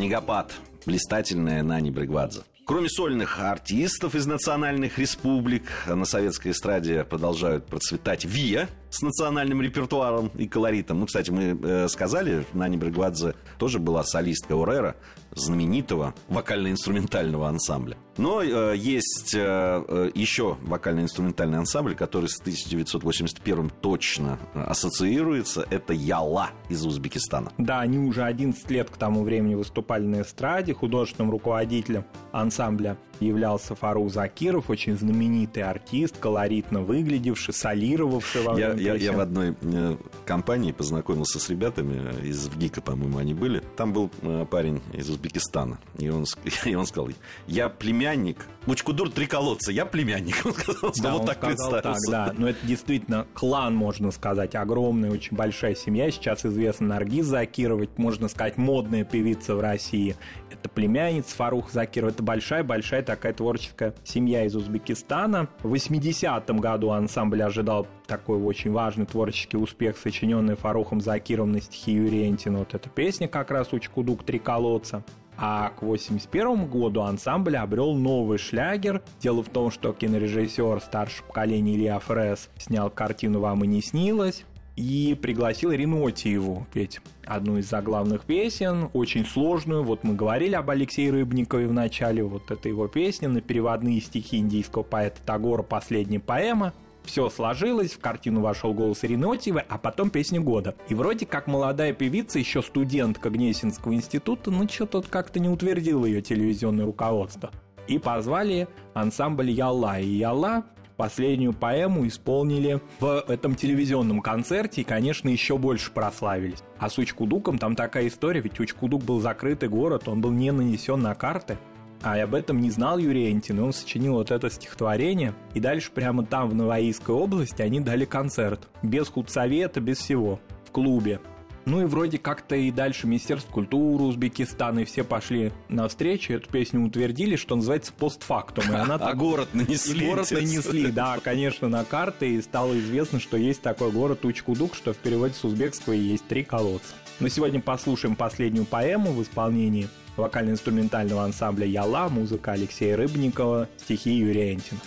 Снегопад. 0.01 0.55
Блистательная 0.87 1.63
Нани 1.63 1.91
Бригвадзе. 1.91 2.41
Кроме 2.65 2.89
сольных 2.89 3.39
артистов 3.39 4.15
из 4.15 4.25
национальных 4.25 4.99
республик, 4.99 5.65
на 5.87 6.07
советской 6.07 6.53
эстраде 6.53 7.05
продолжают 7.05 7.67
процветать 7.67 8.25
ВИА 8.25 8.71
с 8.91 9.03
национальным 9.03 9.63
репертуаром 9.63 10.31
и 10.37 10.47
колоритом. 10.47 11.01
Ну, 11.01 11.07
кстати, 11.07 11.31
мы 11.31 11.59
э, 11.63 11.89
сказали, 11.89 12.45
Нани 12.53 12.77
Бригвадзе 12.77 13.35
тоже 13.59 13.79
была 13.79 14.05
солистка 14.05 14.57
Урера, 14.57 14.97
знаменитого 15.35 16.15
вокально-инструментального 16.29 17.49
ансамбля. 17.49 17.97
Но 18.17 18.43
э, 18.43 18.77
есть 18.77 19.35
э, 19.35 19.85
э 19.89 20.11
еще 20.15 20.57
вокально-инструментальный 20.63 21.59
ансамбль, 21.59 21.95
который 21.95 22.29
с 22.29 22.41
1981 22.41 23.71
точно 23.81 24.39
ассоциируется. 24.55 25.67
Это 25.71 25.93
Яла 25.93 26.51
из 26.69 26.85
Узбекистана. 26.85 27.53
Да, 27.59 27.81
они 27.81 27.99
уже 27.99 28.25
11 28.25 28.69
лет 28.71 28.91
к 28.91 28.97
тому 28.97 29.23
времени 29.23 29.55
выступали 29.55 30.05
на 30.05 30.23
эстраде. 30.23 30.75
Художественным 30.75 31.31
руководителем 31.31 32.05
ансамбля 32.33 32.99
являлся 33.21 33.75
Фарух 33.75 34.11
Закиров, 34.11 34.71
очень 34.71 34.97
знаменитый 34.97 35.63
артист, 35.63 36.19
колоритно 36.19 36.81
выглядевший, 36.81 37.55
солировавший 37.55 38.43
во 38.43 38.59
я, 38.59 38.73
я, 38.81 38.95
я 38.95 39.13
в 39.13 39.21
одной 39.21 39.55
э, 39.61 39.97
компании 40.25 40.73
познакомился 40.73 41.39
с 41.39 41.49
ребятами 41.49 42.27
из 42.27 42.49
ВГИКа, 42.49 42.81
по-моему, 42.81 43.19
они 43.19 43.35
были. 43.35 43.63
Там 43.77 43.93
был 43.93 44.11
э, 44.23 44.47
парень 44.51 44.81
из 44.93 45.09
Узбекистана. 45.09 45.79
И 45.99 46.09
он, 46.09 46.25
и 46.65 46.75
он 46.75 46.87
сказал, 46.87 47.11
я 47.47 47.69
племянник. 47.69 48.47
Мучкудур 48.67 49.11
три 49.11 49.27
колодца, 49.27 49.73
я 49.73 49.87
племянник. 49.87 50.37
Он 50.45 50.53
сказал, 50.53 50.93
да, 51.03 51.13
вот 51.13 51.21
он 51.21 51.27
так 51.27 51.39
сказал 51.39 51.71
представился. 51.71 52.11
Так, 52.11 52.27
да. 52.27 52.35
Но 52.37 52.49
это 52.51 52.67
действительно 52.67 53.27
клан, 53.33 53.75
можно 53.75 54.11
сказать, 54.11 54.55
огромная, 54.55 55.11
очень 55.11 55.35
большая 55.35 55.75
семья. 55.75 56.11
Сейчас 56.11 56.45
известна 56.45 56.89
Наргиз 56.89 57.27
Закирова, 57.27 57.87
можно 57.97 58.29
сказать, 58.29 58.59
модная 58.59 59.05
певица 59.05 59.55
в 59.55 59.61
России. 59.61 60.15
Это 60.51 60.69
племянница 60.69 61.35
Фарух 61.37 61.73
Закирова. 61.73 62.11
Это 62.11 62.23
большая-большая 62.23 63.03
такая 63.03 63.33
творческая 63.33 63.95
семья 64.05 64.45
из 64.45 64.55
Узбекистана. 64.55 65.49
В 65.63 65.73
80-м 65.73 66.59
году 66.59 66.91
ансамбль 66.91 67.43
ожидал 67.43 67.87
такой 68.07 68.39
очень 68.39 68.70
важный 68.73 69.07
творческий 69.07 69.57
успех, 69.57 69.97
сочиненный 69.97 70.57
Фарухом 70.57 71.01
Закировым 71.01 71.53
на 71.53 71.61
стихи 71.61 71.93
Юрия. 71.93 72.37
Вот 72.47 72.75
эта 72.75 72.89
песня 72.89 73.29
как 73.29 73.51
раз 73.51 73.73
«Учкудук. 73.73 74.25
Три 74.25 74.39
колодца». 74.39 75.05
А 75.37 75.71
к 75.71 75.83
1981 75.83 76.67
году 76.69 77.01
ансамбль 77.03 77.57
обрел 77.57 77.95
новый 77.95 78.37
шлягер. 78.37 79.03
Дело 79.21 79.43
в 79.43 79.49
том, 79.49 79.71
что 79.71 79.93
кинорежиссер 79.93 80.81
старшего 80.81 81.27
поколения 81.29 81.77
Илья 81.77 81.99
Фрес 81.99 82.51
снял 82.59 82.91
картину 82.91 83.41
«Вам 83.41 83.65
и 83.65 83.67
не 83.67 83.81
снилось» 83.81 84.45
и 84.81 85.17
пригласил 85.21 85.73
Ирину 85.73 86.07
Отиеву 86.07 86.67
петь 86.73 87.01
одну 87.27 87.59
из 87.59 87.69
заглавных 87.69 88.23
песен, 88.23 88.89
очень 88.93 89.27
сложную. 89.27 89.83
Вот 89.85 90.05
мы 90.05 90.15
говорили 90.15 90.55
об 90.55 90.71
Алексее 90.71 91.11
Рыбникове 91.11 91.67
в 91.67 91.73
начале, 91.73 92.25
вот 92.25 92.51
это 92.51 92.69
его 92.69 92.89
песня 92.89 93.29
на 93.29 93.41
переводные 93.41 94.01
стихи 94.01 94.39
индийского 94.39 94.83
поэта 94.83 95.19
Тагора 95.25 95.63
«Последняя 95.63 96.21
поэма». 96.21 96.73
Все 97.05 97.29
сложилось, 97.29 97.93
в 97.93 98.01
картину 98.01 98.41
вошел 98.41 98.73
голос 98.73 99.05
Ирины 99.05 99.33
Отиевой, 99.33 99.63
а 99.69 99.79
потом 99.79 100.11
песня 100.11 100.41
года. 100.41 100.75
И 100.89 100.95
вроде 100.95 101.27
как 101.27 101.47
молодая 101.47 101.93
певица, 101.93 102.39
еще 102.39 102.63
студентка 102.63 103.31
Гнесинского 103.31 103.95
института, 103.95 104.51
ну 104.51 104.69
что-то 104.69 105.03
как-то 105.03 105.41
не 105.41 105.49
утвердило 105.49 106.07
ее 106.07 106.23
телевизионное 106.23 106.85
руководство. 106.85 107.51
И 107.89 107.99
позвали 107.99 108.69
ансамбль 108.95 109.51
Ялла. 109.51 109.99
И 109.99 110.07
Ялла 110.07 110.65
последнюю 110.97 111.55
поэму 111.55 112.07
исполнили 112.07 112.79
в 113.01 113.25
этом 113.27 113.55
телевизионном 113.55 114.21
концерте 114.21 114.83
и, 114.83 114.85
конечно, 114.85 115.31
еще 115.31 115.57
больше 115.57 115.91
прославились. 115.93 116.63
А 116.79 116.91
с 116.91 116.99
Учкудуком 116.99 117.57
там 117.57 117.75
такая 117.75 118.07
история, 118.07 118.41
ведь 118.43 118.61
Учкудук 118.61 119.03
был 119.03 119.19
закрытый 119.19 119.71
город, 119.71 120.09
он 120.09 120.21
был 120.21 120.31
не 120.31 120.53
нанесен 120.53 121.01
на 121.01 121.15
карты. 121.15 121.57
А 122.03 122.21
об 122.23 122.35
этом 122.35 122.61
не 122.61 122.71
знал 122.71 122.99
Юрий 122.99 123.31
Энтин, 123.31 123.59
и 123.59 123.63
он 123.63 123.73
сочинил 123.73 124.15
вот 124.15 124.31
это 124.31 124.49
стихотворение. 124.49 125.35
И 125.55 125.61
дальше 125.61 125.91
прямо 125.93 126.25
там, 126.25 126.49
в 126.49 126.55
Новоийской 126.55 127.15
области, 127.15 127.61
они 127.61 127.81
дали 127.81 128.05
концерт. 128.05 128.69
Без 128.83 129.09
худсовета, 129.09 129.81
без 129.81 129.99
всего. 129.99 130.41
В 130.67 130.71
клубе. 130.71 131.21
Ну 131.67 131.83
и 131.83 131.85
вроде 131.85 132.19
как-то 132.19 132.57
и 132.57 132.71
дальше 132.71 133.07
Министерство 133.07 133.53
культуры 133.53 134.05
Узбекистана 134.05 134.81
и 134.81 134.85
все 134.85 135.05
пошли 135.05 135.53
навстречу. 135.69 136.33
Эту 136.33 136.49
песню 136.49 136.83
утвердили, 136.83 137.37
что 137.37 137.55
называется 137.55 137.93
постфактум. 137.93 138.65
И 138.73 138.75
она 138.75 138.95
А 139.01 139.15
город 139.15 139.49
нанесли. 139.53 140.07
город 140.07 140.31
нанесли, 140.31 140.91
да, 140.91 141.19
конечно, 141.23 141.69
на 141.69 141.85
карты, 141.85 142.35
и 142.35 142.43
стало 142.43 142.79
известно, 142.79 143.21
что 143.21 143.37
есть 143.37 143.61
такой 143.61 143.93
город 143.93 144.25
Учкудук, 144.25 144.75
что 144.75 144.95
в 144.95 144.97
переводе 144.97 145.35
с 145.35 145.45
узбекского 145.45 145.93
есть 145.93 146.27
три 146.27 146.45
колодца. 146.45 146.95
Но 147.21 147.29
сегодня 147.29 147.61
послушаем 147.61 148.17
последнюю 148.17 148.65
поэму 148.65 149.13
в 149.13 149.23
исполнении 149.23 149.89
вокально-инструментального 150.21 151.25
ансамбля 151.25 151.67
«Яла», 151.67 152.09
музыка 152.09 152.53
Алексея 152.53 152.97
Рыбникова, 152.97 153.69
стихи 153.79 154.11
Юрия 154.11 154.55
Энтина. 154.55 154.81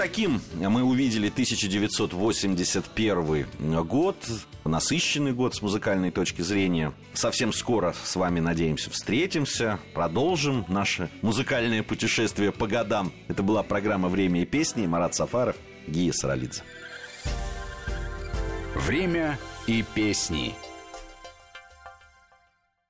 Таким 0.00 0.40
мы 0.54 0.82
увидели 0.82 1.28
1981 1.28 3.84
год, 3.84 4.16
насыщенный 4.64 5.34
год 5.34 5.54
с 5.54 5.60
музыкальной 5.60 6.10
точки 6.10 6.40
зрения. 6.40 6.94
Совсем 7.12 7.52
скоро 7.52 7.94
с 8.02 8.16
вами, 8.16 8.40
надеемся, 8.40 8.88
встретимся, 8.88 9.78
продолжим 9.92 10.64
наше 10.68 11.10
музыкальное 11.20 11.82
путешествие 11.82 12.50
по 12.50 12.66
годам. 12.66 13.12
Это 13.28 13.42
была 13.42 13.62
программа 13.62 14.08
«Время 14.08 14.40
и 14.40 14.46
песни». 14.46 14.86
Марат 14.86 15.14
Сафаров, 15.14 15.56
Гия 15.86 16.12
Саралидзе. 16.12 16.62
Время 18.74 19.38
и 19.66 19.84
песни. 19.94 20.54